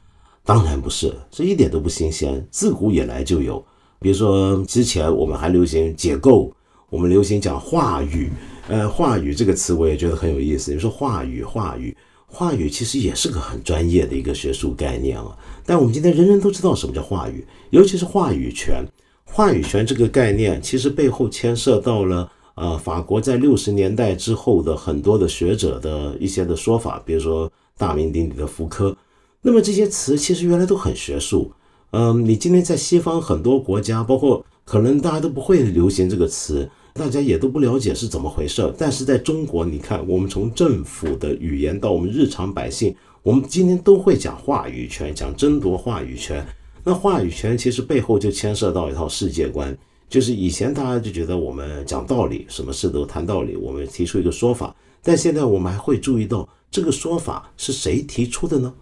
[0.43, 3.63] 当然不是，这一点都不新鲜，自古以来就有。
[3.99, 6.53] 比如说之前我们还流行解构，
[6.91, 8.29] 我们流行讲话语，
[8.67, 10.73] 呃，话语这个词我也觉得很有意思。
[10.73, 11.95] 你说话语，话语。
[12.27, 18.83] 话语其实也是个很专业的一个学术概念啊，但我们今天人人都知道什么叫话语，尤其是话语权。
[19.23, 28.95] 话语权这个概念其实背后牵涉到了呃法国在六十年代之后的很多的学者的一些的说法，比如说大名鼎鼎的福柯。
[29.41, 31.53] 那么这些词其实原来都很学术，
[31.91, 36.69] 嗯，你今天在西方很多国家，包括可能大家都不会流行这个词。
[36.93, 46.45] 大家也都不了解是怎么回事，但是在中国，你看，我们从政府的语言到我们日常百姓，我们今天都会讲话语权，讲争夺话语权。
[46.83, 49.75] 那话语权其实背后就牵涉到一套世界观，
[50.09, 58.73] 就是以前大家就觉得我们讲道理，什么事都谈道理，我们提出一个说法，但现在我们还会注意到这个说法是谁提出的呢？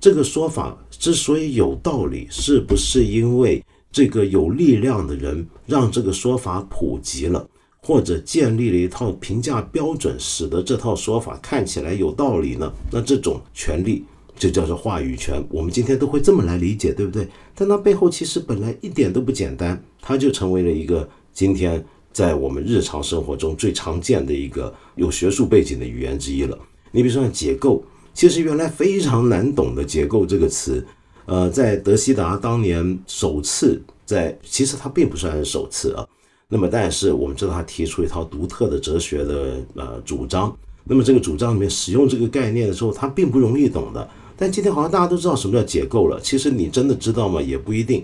[0.00, 7.48] 这个说法之所以有道理，是不是因为这个有力量的人让这个说法普及了，
[7.82, 12.72] 或者建立了一套评价标准，使得这套说法看起来有道理呢？
[12.92, 14.04] 那这种权利
[14.36, 15.42] 就叫做话语权。
[15.50, 17.26] 我们今天都会这么来理解，对不对？
[17.54, 26.58] 但它背后其实本来一点都不简单，它就成为了一个今天在我们日常生活中最常见的一个有学术背景的语言之一了。
[26.92, 27.82] 你比如说像解构。
[28.14, 30.84] 其实原来非常难懂的“结构”这个词，
[31.28, 36.06] 呃，在德希达当年首次在，其实他并不算是首次啊。
[36.48, 40.56] 那么，但是我们知道他提出一套独特的哲学的呃主张。
[40.84, 44.08] 那么这个主张里面使用这个概念的时候，它并不容易懂的。
[44.38, 46.18] 但今天好像大家都知道什么叫解构了。
[46.18, 47.42] 其实你真的知道吗？
[47.42, 48.02] 也不一定，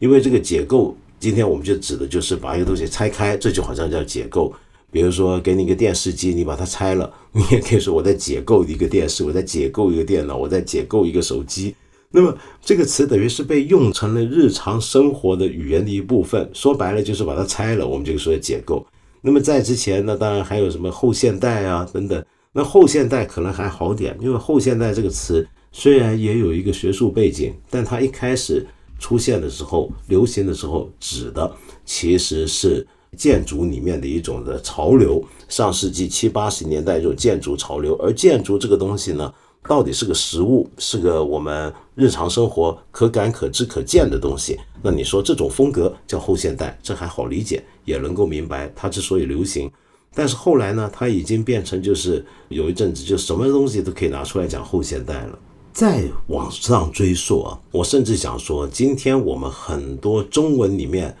[0.00, 4.52] 因为这个解构，今天我们就指的就是把一个东西拆开，这就好像叫解构。
[4.90, 11.76] 比如说，给你一个电视机，你把它拆了，你也可以说我在解构一个电视，我在解构一个电脑，我在解构一个手机。
[12.14, 16.48] 那么这个词等于是被用成了日常生活的语言的一部分。
[16.54, 18.86] 说白了就是把它拆了，我们就说解构。
[19.20, 22.24] 那么在之前呢，当然还有什么后现代啊等等。
[22.52, 28.64] 那后现代可能还好点，因为后现代这个词虽然也有一个学术背景，但它一开始
[29.00, 31.52] 出现的时候、流行的时候，指的
[31.84, 32.86] 其实是。
[33.16, 39.32] 建筑里面的一种的潮流，上世纪七八十年代这种建筑潮流，而建筑这个东西呢，
[39.68, 44.58] 到底是个实物，是个我们日常生活可感、可知、可见的东西。
[44.82, 49.70] 那你说这种风格叫后现代，这还好理解，也能够明白它之所以流行。
[50.14, 55.38] 但是后来呢，它已经变成就是有一阵子就什么东西都可以拿出来讲后现代了。
[55.72, 61.16] 再往上追溯啊，我甚至想说，今天我们很多中文里面。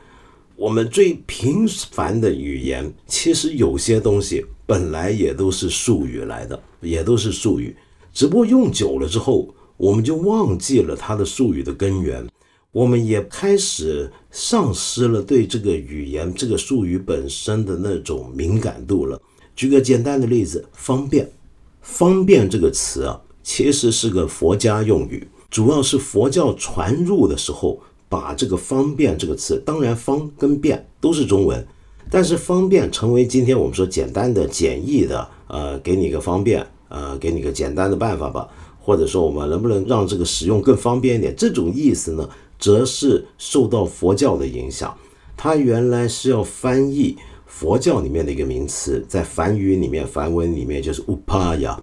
[0.56, 7.74] 我们最平凡的语言，其实有些东西本来也都是术语来的，也都是术语。
[8.14, 12.26] 只不过用久了之后，我们就忘记了它的术语的根源，
[12.72, 19.20] 我们也开始丧失了对这个语言、这个术语本身的那种敏感度了。
[19.54, 21.30] 举个简单的例子，方便。
[21.82, 27.82] 方便这个词啊，其实是个佛家用语，主要是佛教传入的时候。
[28.06, 31.66] 把这个“方便”这个词，当然“方”跟“便”都是中文，
[32.08, 38.48] 但是“方便”成为今天我们说简单的、简易的，呃，给你一个方便，呃，给你个简单的办法吧，
[38.80, 41.34] 或者说我们能不能让这个使用更方便一点？
[41.36, 44.96] 这种意思呢，则是受到佛教的影响。
[45.36, 51.76] 它原来是要翻译佛教里面的一个名词，在梵语里面、梵文里面就是 “upaya”。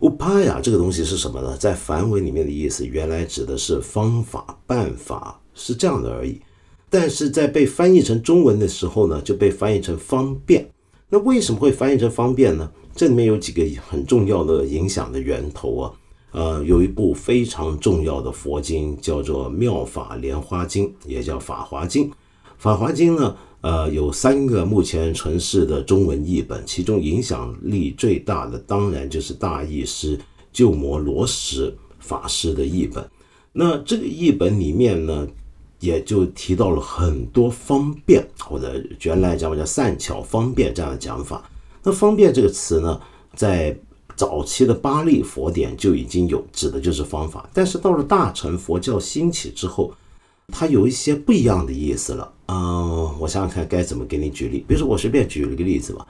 [0.00, 1.54] upaya 这个东西是什么呢？
[1.58, 5.38] 在梵文里面的意思，原来指的是方法、办法。
[5.56, 6.40] 是这样的而已，
[6.90, 10.68] 但是在被翻译成中文的时候呢，就被翻译成方便。
[11.08, 12.68] 那为什么会翻译成方便呢？
[12.94, 15.92] 这里面有几个很重要的影响的源头啊。
[16.32, 22.08] 呃，有一部非常重要的佛经叫做《妙法莲花经》，也叫《法华经》。
[22.58, 30.18] 《法华经》呢，呃，有三个目前存世的中文译本，其中影响力最大的当然就是大译师
[30.52, 33.08] 鸠摩罗什法师的译本。
[33.52, 35.26] 那这个译本里面呢？
[35.80, 41.46] 也就提到了很多方便，或者原来讲叫善巧方便这样的讲法。
[41.84, 43.00] 那方便这个词呢，
[43.36, 43.78] 在
[44.16, 47.48] 早期的巴利佛典就已经有，指的就是方法。
[47.52, 49.92] 但是到了大乘佛教兴起之后，
[50.48, 52.32] 它有一些不一样的意思了。
[52.46, 54.64] 嗯，我想想看该怎么给你举例。
[54.66, 56.06] 比如说我随便举了一个例子吧，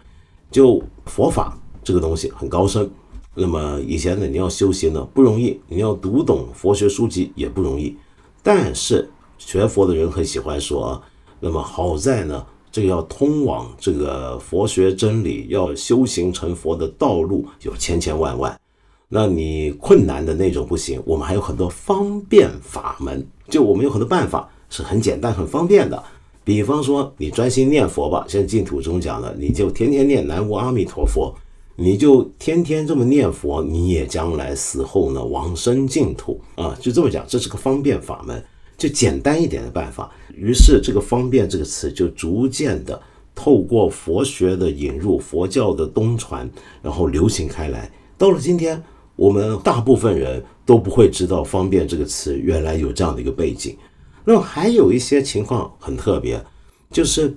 [0.51, 2.91] 就佛法这个东西很高深，
[3.35, 7.97] 那么以前呢你要修行呢不容易，你要读懂佛学书籍也不容易，
[8.43, 9.11] 但是。
[9.37, 11.03] 学佛的人很喜欢说，
[11.41, 18.61] 那么好在呢，这个要通往这个佛学真理、要修行成佛的道路有千千万万。
[19.09, 26.03] 那你困难的那种不行，我们还有很多方便法门，就我们有很多办法是很简单、很方便的。
[26.43, 31.33] 比方说，你专心念佛吧，像净土中讲的，你就天天念南无阿弥陀佛，
[31.77, 38.45] 你就天天这么念佛，你也将来死后呢往生净土啊，就这么讲，这是个方便法门。
[38.77, 43.01] 就简单一点的办法，于是这个“方便”这个词就逐渐的
[43.35, 46.49] 透过佛学的引入、佛教的东传，
[46.83, 47.91] 然后流行开来。
[48.19, 48.83] 到了今天，
[49.17, 53.77] 我们大部分人都不会知道“方便”这个词原来有这样的一个背景。
[54.25, 56.43] 那么还有一些情况很特别，
[56.91, 57.37] 就是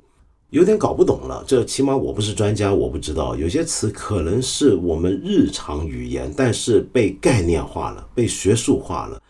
[0.51, 1.43] 有点搞不懂了。
[1.45, 9.21] 这起码我不是专家，我不知道有些词可能是我们日常语言，但是被概念化了，被学术化了。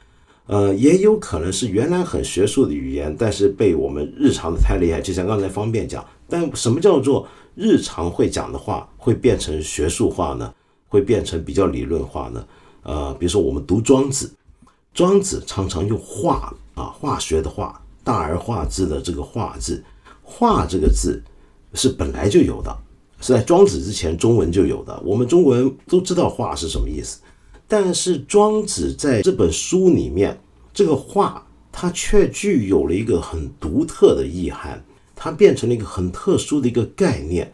[0.48, 6.04] 呃，也有可能是原来很学术的语言，但是被我们日常的太厉害，就像刚才方便讲。
[6.28, 10.54] 但什么叫做日常会讲的话会变成学术化呢？
[10.88, 12.46] 会变成比较理论化呢？
[12.84, 14.32] 呃，比如说我们读庄子，
[14.94, 19.84] 庄子常常用化啊，化学的化，大而化之的这个化字，
[20.24, 21.22] 化这个字
[21.74, 22.74] 是本来就有的，
[23.20, 24.98] 是在庄子之前中文就有的。
[25.04, 27.20] 我们中国人都知道化是什么意思，
[27.68, 30.40] 但是庄子在这本书里面，
[30.74, 34.84] 这个化它却具有了一个很独特的意涵，
[35.16, 37.54] 它变成了一个很特殊的一个概念。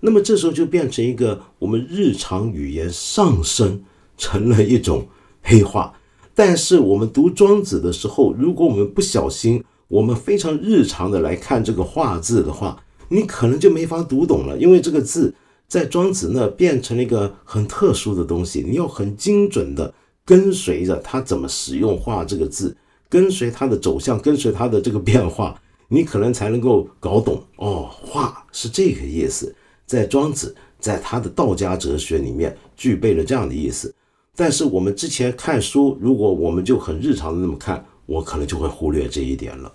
[0.00, 3.84] 那么这时候就变成一个我们日常语言上升
[4.18, 5.06] 成了一种
[5.42, 5.94] 黑话。
[6.34, 15.34] 但是我们读庄子的时候，如果我们不小心，我们非常日常的来看这个“画”字的话，你可能就没法读懂了，因为这个字
[15.72, 22.76] 在庄子那变成了一个很特殊的东西，你要很精准的跟随着他怎么使用“画”这个字，
[23.08, 25.58] 跟随它的走向，跟随它的这个变化，
[25.88, 29.56] 你可能才能够搞懂哦，“画”是这个意思，
[29.86, 33.94] 在庄子在他的道家哲学里面具备了这样的意思。
[34.36, 39.72] 但是我们之前看书，如果我们就很日常的那么看，我可能就会忽略这一点了。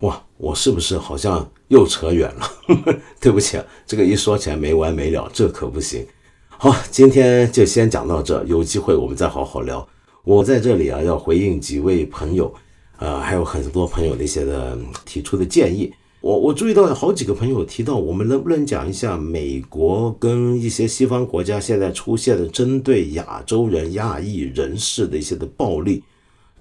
[0.00, 2.98] 哇，我是不是好像又扯远了？
[3.20, 6.04] 对不起，这个一说起来没完没了，这可不行。
[6.48, 9.86] 好，今天就先讲到这，有机会我们再好好聊。
[10.24, 12.52] 我在这里啊，要回应几位朋友，
[12.98, 15.92] 呃，还有很多朋友那些的提出的建议。
[16.20, 26.02] 我我注意到好几个朋友提到，我们能不能讲一下美国跟一些西方国家现在出现的针对亚洲人、亚裔人士的一些的暴力？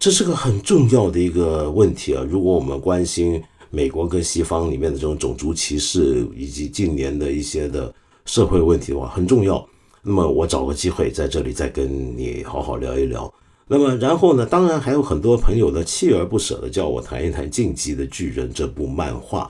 [0.03, 2.27] 这是个很重要的一个问题啊！
[2.29, 7.89] 如果我们关心美国跟西方里面的这种种族歧视以及近年的一些的
[8.25, 9.65] 社会问题的话，很重要。
[10.01, 13.33] 那么我找个机会在这里再跟你好好聊一聊。
[13.65, 14.45] 那么，然后呢？
[14.45, 19.49] 当然还有很多朋友呢，锲而不舍的叫我谈一谈《晋级的巨人》这部漫画。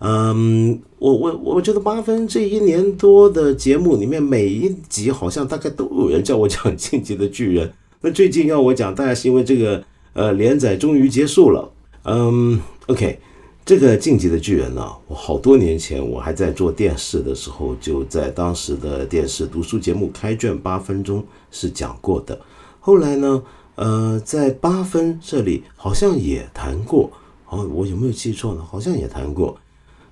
[0.00, 7.66] 嗯，我我我觉得八分这一年多的节目里面，每一集好像大概都有人叫我讲《晋级的巨人》。
[8.10, 9.82] 最近要我讲，大概是因为这个
[10.12, 11.70] 呃连载终于结束了。
[12.04, 13.18] 嗯，OK，
[13.64, 22.38] 这个《晋级的巨人》呢，我好多年前我还在做电视的时候，就在当时的电视读书节目《开卷八分钟》是讲过的。
[22.80, 23.42] 后来呢？
[23.74, 27.10] 呃，在八分这里好像也谈过，
[27.46, 28.64] 哦，我有没有记错呢？
[28.66, 29.54] 好像也谈过。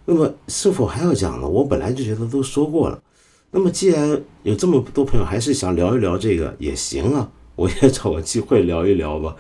[0.05, 1.49] 那么是否还要讲呢？
[1.49, 3.03] 我本来就觉得都说过了。
[3.51, 7.27] 那么既然有这么多朋友还是想聊一聊这个，也行啊，
[7.57, 9.37] 我也找个机会聊一聊吧。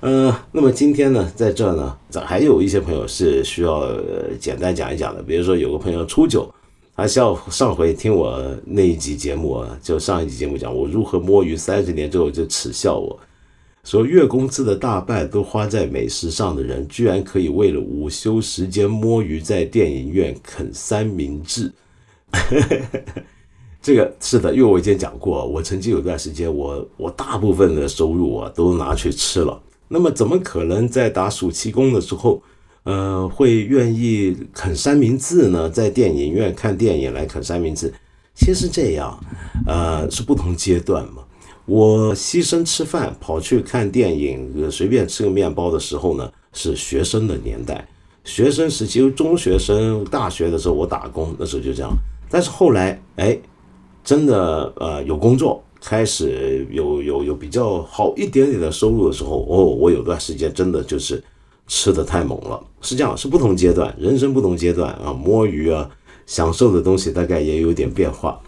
[0.00, 3.88] 呃，那么今天呢，在这呢，咱还有一些朋友是需要
[4.38, 6.52] 简单讲一讲的，比如说有个朋友初九。
[6.96, 13.18] 他笑上回听我那一集节目啊，就上一集节目讲我如何摸鱼，三十年之后就耻笑我
[13.82, 21.72] 说月工资的大半都花在美食上的人，居然可以为了午休时间摸鱼，在电影院啃三明治。
[23.84, 32.42] 这个是的，因为我以前讲过，我曾经有段时间，我我大部分的收入啊都拿去吃了，那么怎么可能在打暑期工的时候？
[32.84, 35.68] 呃，会愿意啃三明治呢？
[35.68, 37.92] 在电影院看电影来啃三明治，
[38.34, 39.18] 其实这样，
[39.66, 41.22] 呃，是不同阶段嘛。
[41.66, 47.86] 我牺牲吃饭跑去看电影，随便吃个面包的时候呢，是学生的年代，
[48.22, 51.90] 学生时期，中学生、大学的时候我打工，那时候就这样。
[52.28, 53.38] 但是后来，哎，
[54.04, 61.20] 真的，呃，有工作，开始有有有比较好一点点的收入的时候，哦，我有段时间真的就是。
[61.66, 65.88] 吃的太猛了，是这样，是不同阶段，人生不同阶段啊，摸鱼啊，
[66.26, 68.38] 享受的东西大概也有点变化。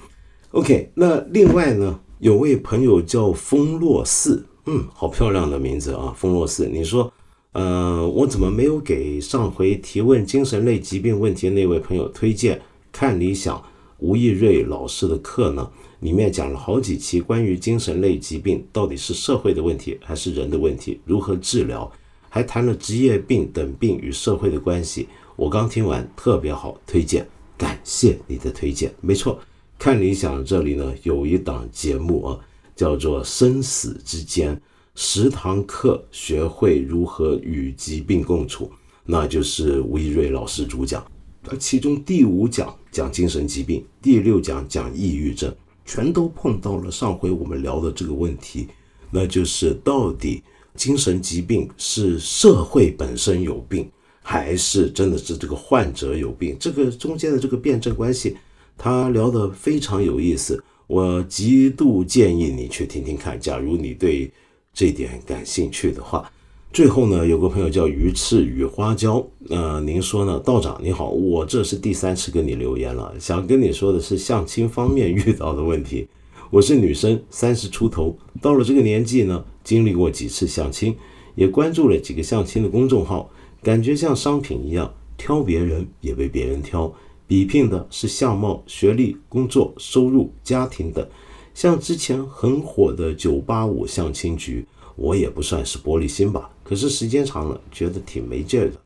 [0.50, 6.66] OK，那另外呢，有位朋友叫风落寺，嗯，好漂亮的名字啊，风落寺。
[6.66, 7.10] 你说，
[7.52, 12.60] 呃，我怎么没有给上回提问精神类疾病问题那位朋友推荐
[12.92, 13.62] 看理想
[13.98, 15.70] 吴亦瑞老师的课呢？
[16.00, 21.90] 里面讲了好几期关于精神类疾病到底是社会的问题还是人的问题，如何治疗。
[22.28, 27.26] 还谈了职业病等病与社会的关系，我刚听完，特别好，推荐，
[27.56, 28.92] 感谢你的推荐。
[29.00, 29.40] 没错，
[29.78, 32.38] 看理想这里呢有一档节目啊，
[32.74, 34.54] 叫做《生死之间》，
[34.94, 38.70] 十堂课学会如何与疾病共处，
[39.06, 41.02] 那就是吴亦瑞老师主讲。
[41.48, 48.68] 而其中第五讲讲精神疾病，第六讲讲抑郁症，全都碰到了上回我们聊的这个问题，
[49.10, 50.42] 那就是到底。
[50.74, 53.90] 精神疾病是社会本身有病，
[54.20, 56.54] 还是真的是这个患者有病？
[56.60, 58.36] 这个中间的这个辩证关系，
[58.76, 60.62] 他聊得非常有意思。
[60.86, 63.40] 我极度建议你去听听看。
[63.40, 64.30] 假如你对
[64.74, 66.30] 这点感兴趣的话，
[66.76, 76.06] 最后呢，有个朋友叫鱼翅与花椒，呃，您说呢，道长你好，我这是第三次跟你留言了，想跟你说的是相亲方面遇到的问题。
[76.50, 79.42] 我是女生，三十出头，到了这个年纪呢。
[79.64, 80.94] 经历过几次相亲，
[81.34, 83.30] 也关注了几个相亲的公众号，
[83.62, 86.92] 感觉像商品一样，挑别人也被别人挑，
[87.26, 91.08] 比拼的是相貌、学历、工作、收入、家庭等。
[91.54, 98.76] 像之前很火的九八五相亲局，我也不算是玻璃心吧，可是时间长了，觉得挺没劲儿的。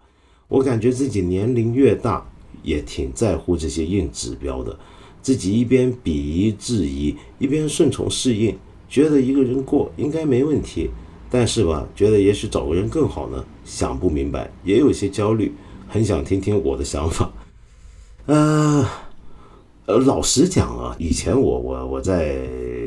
[0.49, 2.25] 我感觉自己年龄越大，
[2.63, 4.79] 也挺在乎这些硬指标的。
[5.23, 8.57] 自己一边鄙夷质疑，一边顺从适应，
[8.89, 10.91] 觉得一个人过应该没问题。
[11.31, 15.53] 但是吧，觉得也许找个人更好呢，想不明白，也有些焦虑，
[15.89, 17.33] 很想听听我的想法。
[18.27, 18.87] 呃。
[19.87, 22.47] 呃，老实讲啊，以前我我我在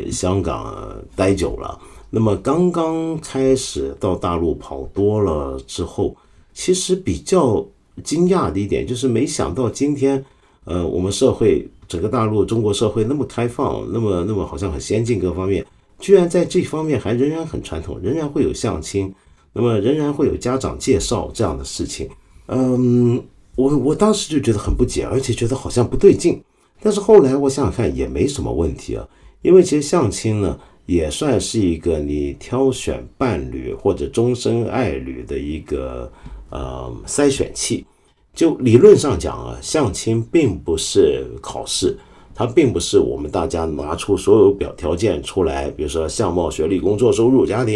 [0.10, 1.78] 香港待久了，
[2.16, 6.16] 那么刚刚开始到大陆跑多了之后，
[6.54, 7.66] 其实比较
[8.04, 10.24] 惊讶的一点就是，没想到今天，
[10.66, 15.66] 呃，我们社会整个大陆中国社会那么开放，那么那么好像很先进，各方面
[15.98, 19.12] 居然在这方面还仍然很传统，仍然会有相亲，
[19.52, 22.08] 那么仍然会有家长介绍这样的事情。
[22.48, 23.20] 嗯，
[23.56, 26.40] 我我当时就觉得很不解，而且觉得好像不对劲。
[26.80, 29.04] 但是后来我想想看也没什么问题啊，
[29.42, 36.12] 因为其实相亲呢也算是一个你挑选伴侣或者终身爱侣的一个
[36.50, 37.86] 呃筛选器。
[38.34, 41.96] 就理论上讲啊，相亲并不是考试，
[42.34, 47.76] 它并不是我们大家拿出所有表条件出来，比如说相貌、学历、工作、收入、家庭，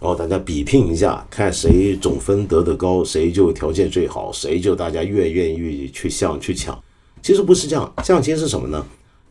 [0.00, 6.76] 然后大家比拼一下，看谁总分得的高，谁就条件最好，谁就大家越愿意去相去抢。
[7.22, 8.84] 其实不是这样，相亲是什么呢？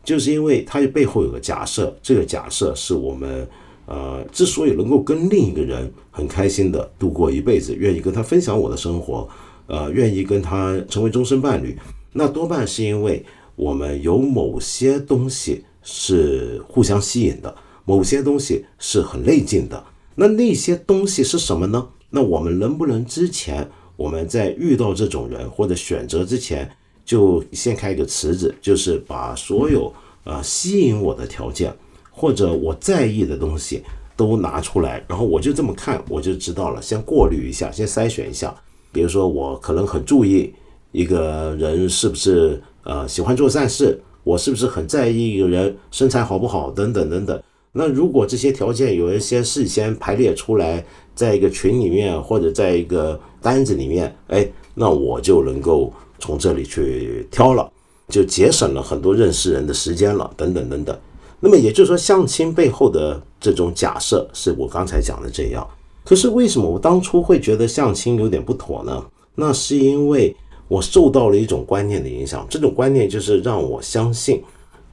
[0.04, 3.48] 就是因为它背后有个假设，这个假设是我们
[3.86, 9.28] 呃之所以能够跟另一个人很开心的度过一辈子，愿意跟他分享我的生活，
[9.66, 11.78] 呃，愿意跟他成为终身伴侣，
[12.12, 13.24] 那多半是因为
[13.54, 19.84] 我们有某些东西是互相吸引的，某些东西是很内劲的。
[20.16, 21.88] 那那些东西是什么呢？
[22.10, 26.70] 那我们能不能之前我们在遇到这种人或者选择之前？
[27.04, 29.92] 就先开一个池子，就是把所有
[30.24, 31.74] 呃吸引我的条件
[32.10, 33.82] 或者我在意的东西
[34.16, 36.80] 都拿出来，然后我就这么看，我就知道了。
[36.80, 38.54] 先过滤一下，先筛选一下。
[38.92, 40.52] 比如说，我可能很注意
[40.92, 47.42] 一个人是不是呃喜欢做善事，我是不是很在意一个人身材好不好等等等等。
[47.72, 50.84] 那如果这些条件有一些事先排列出来，
[51.14, 55.92] 在一个群里面或者在一个单子里面，哎，那我就能够。
[56.22, 57.68] 从这里去挑了，
[58.08, 60.96] 就节省了很多认识人的时间了，等等等等。
[61.40, 65.68] 那么也就是说，相亲背后的这种假设是我刚才讲的这样。
[66.04, 69.04] 可是为什么我当初会觉得相亲有点不妥呢？
[69.34, 70.34] 那是因为
[70.68, 74.40] 我受到了一种观念的影响，这种观念就是让我相信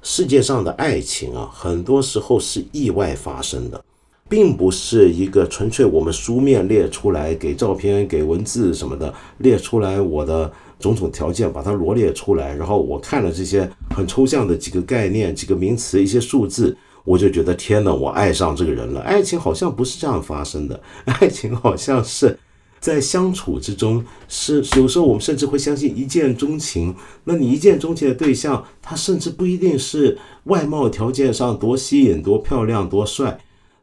[0.02, 3.80] 世界上的爱情啊，很多时候是意外发生的，
[4.28, 10.52] 并不是一个纯粹我们书面列出来，给照片、给文字什么的列出来我的。
[10.80, 19.02] 种种条件把它罗列出来，然后我看了这些很抽象的几个概念、几个名词、一些数字，我就觉得天哪，我爱上这个人了。
[19.02, 22.40] 爱情好像不是这样发生的， 爱情好像是
[22.80, 26.96] 在相处之中，是有时候我们甚至会相信一见钟情。
[27.26, 33.38] 那你一见钟情的对象，他甚至不一定是外貌条件上多吸引、多漂亮、多帅，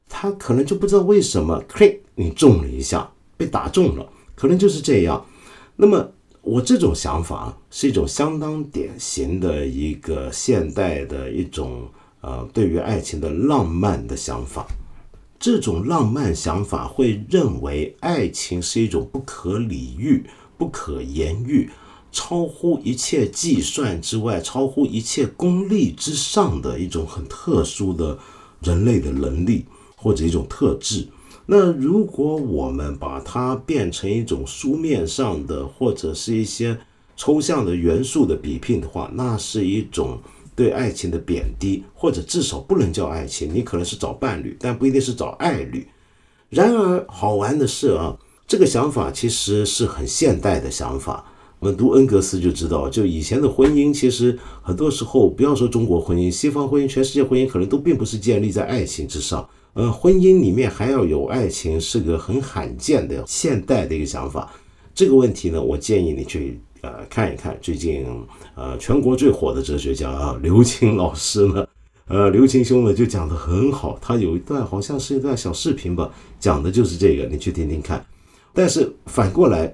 [0.09, 5.27] 他可能就不知道为什么，嘿，你中了一下，被打中了，可能就是这样。
[5.77, 6.13] 那么。
[6.47, 11.89] 我这种想法是一种相当典型的一个现代的一种
[12.21, 14.65] 呃，对于爱情的浪漫的想法。
[15.41, 20.25] 这种浪漫想法会认为爱情是一种不可理喻、
[20.57, 21.69] 不可言喻、
[22.13, 28.17] 超乎一切计算之外、超乎一切功利之上的一种很特殊的
[28.61, 29.67] 人类的能力
[29.97, 31.09] 或者一种特质。
[31.49, 36.77] 那如果我们把它变成一种书面上的或者是一些
[37.17, 40.19] 抽象的元素的比拼的话，那是一种
[40.57, 43.55] 对爱情的贬低，或者至少不能叫爱情。
[43.55, 45.87] 你可能是找伴侣，但不一定是找爱侣。
[46.51, 48.17] 然而好玩的是啊，
[48.49, 51.25] 这个想法其实是很现代的想法。
[51.61, 59.49] 我们读恩格斯就知道，就以前的婚姻，其实很多时候不要说中国婚姻，西方婚姻，全世界婚姻可能都并不是建立在爱情之上。
[59.77, 64.51] 呃，婚姻里面还要有爱情，是个很罕见的现代的一个想法。
[64.95, 67.55] 这个问题呢，我建议你去呃看一看。
[67.61, 68.07] 最近
[68.55, 71.69] 呃，全国最火的哲学家啊，刘擎老师呢，
[72.09, 73.99] 呃，刘擎兄呢就讲的很好。
[74.01, 76.11] 他有一段好像是一段小视频吧，
[76.41, 78.03] 讲的就是这个，你去听听看。
[78.55, 79.71] 但是反过来，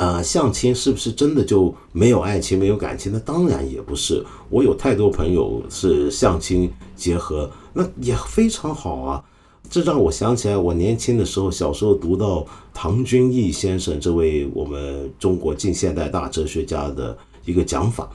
[0.00, 3.12] 呃，相亲是不是真的就没有爱情、没有感情？
[3.12, 4.24] 那当然也不是。
[4.48, 7.50] 我有太多朋友是相亲结合。
[7.74, 9.22] 那也非常好啊，
[9.68, 18.08] 这让我想起来，我年轻的时候，小时候读到唐君毅先生这位我们中国近现代大哲学家的一个讲法。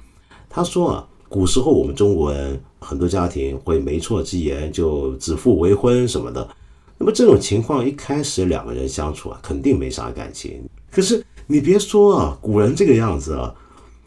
[0.50, 6.50] 他说啊，古时候我们中国人很多家庭会没错之言，就指腹为婚什么的。
[6.98, 10.68] 那么这种情况一开始两个人相处啊，肯定没啥感情。
[10.90, 13.56] 可是你别说啊，古人这个样子啊，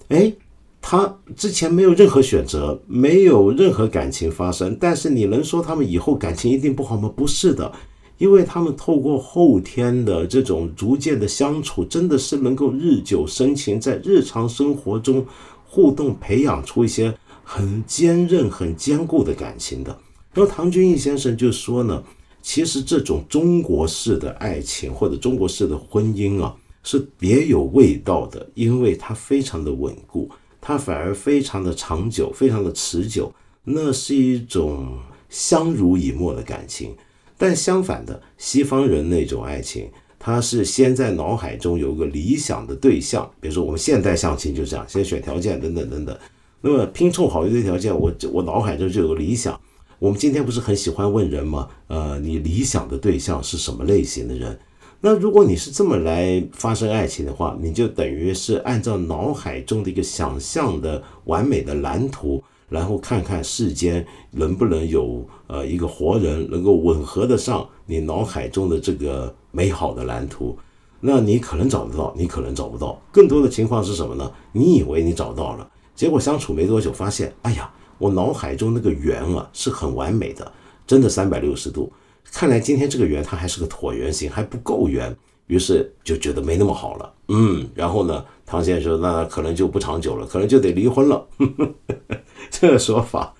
[0.08, 0.32] 哎。
[0.80, 7.12] 他之前没有任何选择，没有任何感情发生，但是你能说他们以后感情一定不好吗？
[7.14, 7.70] 不是的，
[8.16, 15.26] 因为他们透过后天的这种逐渐的相处，真的是能够日久生情，在日常生活中
[15.66, 17.12] 互动，培养出一些
[17.42, 19.98] 很坚韧、很坚固的感情的。
[20.32, 22.02] 然后唐君毅先生就说呢，
[22.40, 26.54] 其实这种中国式的爱情或者中国式的婚姻啊，
[26.90, 30.30] 是别有味道的，因为它非常的稳固。
[30.58, 33.30] 它反而非常的长久，非常的持久，
[33.62, 36.96] 那是一种相濡以沫的感情。
[37.36, 46.18] 但相反的，西方人那种爱情，他是先在脑海中有个理想的对象，比如说我们现代相亲就这样，先选条件等等等等。
[46.62, 49.60] 那么拼凑好一堆条件，我我脑海中就有个理想。
[49.98, 51.68] 我们今天不是很喜欢问人吗？
[51.88, 54.58] 呃，你理想的对象是什么类型的人？
[55.00, 70.58] 那如果你是这么来发生爱情的话，你就等于是按照脑海中的一个想象的完美的蓝图，然后看看世间能不能有呃一个活人能够吻合得上你脑海中的这个美好的蓝图。
[71.00, 73.00] 那你可能找得到，你可能找不到。
[73.12, 74.28] 更多的情况是什么呢？
[74.50, 80.50] 你以为你找到了，结果相处没多久，发现，哎呀，我脑海中那个圆啊是很完美的，
[80.88, 81.92] 真的三百六十度。
[82.32, 85.14] 看来今天这个圆它还是个椭圆形，还不够圆，
[85.46, 87.14] 于是就觉得没那么好了。
[87.28, 91.26] 嗯，然后呢，唐先生说那可能就不长久了，可能就得离婚了。
[91.38, 92.18] 呵 呵
[92.50, 93.34] 这个说法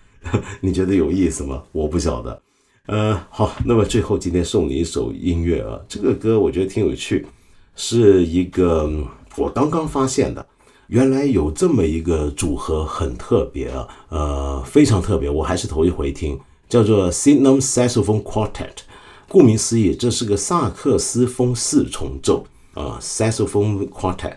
[0.61, 1.63] 你觉得有意思吗？
[1.73, 2.43] 我不晓得。
[2.87, 7.27] 呃，好，那么最后今天送你一首音乐啊，这个歌我觉得挺有趣，
[7.77, 8.91] 是一个
[9.37, 10.45] 我刚刚发现的，
[10.89, 16.39] 原来有这么一个组合很特别啊，呃，非常特别，我还是头一回听。
[16.69, 18.79] 叫做 Signum Saxophone Quartet，
[19.29, 22.99] 顾名思义，这是个萨克斯风四重奏啊。
[23.01, 24.37] Saxophone Quartet，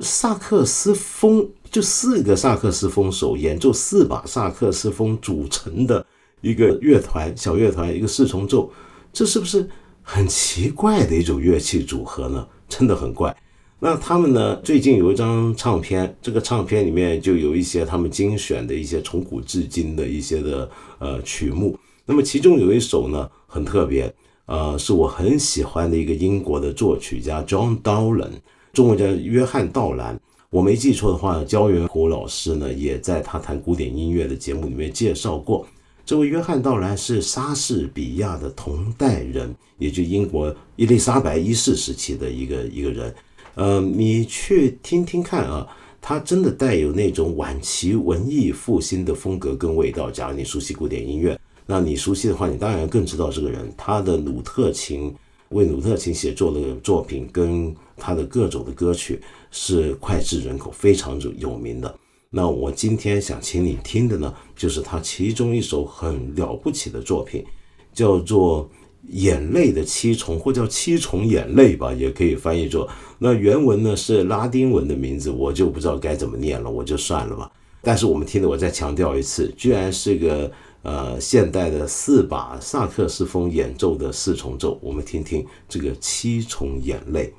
[0.00, 6.04] 萨克斯风就四个萨克斯风手演奏四把萨克斯风组成的
[6.40, 8.70] 一个乐团，小乐团一个四重奏，
[9.12, 9.68] 这是不是
[10.02, 12.46] 很奇怪的一种乐器组合呢？
[12.68, 13.34] 真的很怪。
[13.84, 14.54] 那他们呢？
[14.62, 20.70] 最近有一张唱片，这个唱片里面就有一些他们精选的一些从古至今的一些的
[21.00, 21.76] 呃曲目。
[22.06, 24.14] 那么其中有一首呢很特别，
[24.46, 28.34] 呃，是我很喜欢的一个英国的作曲家 John Dowland，
[28.72, 30.16] 中文叫约翰道兰。
[30.50, 35.66] 我没记错的话，焦元溥老师呢也在他谈古典音乐的节目里面介绍过。
[36.06, 43.12] 这位约翰道兰是莎士比亚的同代人，也就英国伊丽莎白一世时期的一个一个人。
[43.54, 45.66] 呃，你去听听看啊，
[46.00, 50.10] 他真的带有那种晚期文艺复兴的风格跟味道。
[50.10, 53.70] 假如你熟悉古典音乐，那你熟悉的话，你当然更知道这个人。
[53.76, 55.14] 他的鲁特琴
[55.50, 61.94] 为鲁特琴写作的作品，跟他的各种的歌曲是脍炙人口，非常有名的。
[62.30, 67.44] 那我今天想请你听的呢，就是他其中一首很了不起的作品，
[67.92, 68.70] 叫做。
[69.08, 72.88] 眼泪的七重，或叫七重眼泪吧，也可以翻译作。
[73.18, 77.50] 那原文呢是拉丁文的名字，我就不知道该怎么念了，我就算了吧。
[77.82, 80.50] 但是我们听的，我再强调一次，居然是个
[80.82, 87.32] 呃现代的四把萨克斯风演奏的四重奏，我们听听这个七重眼泪。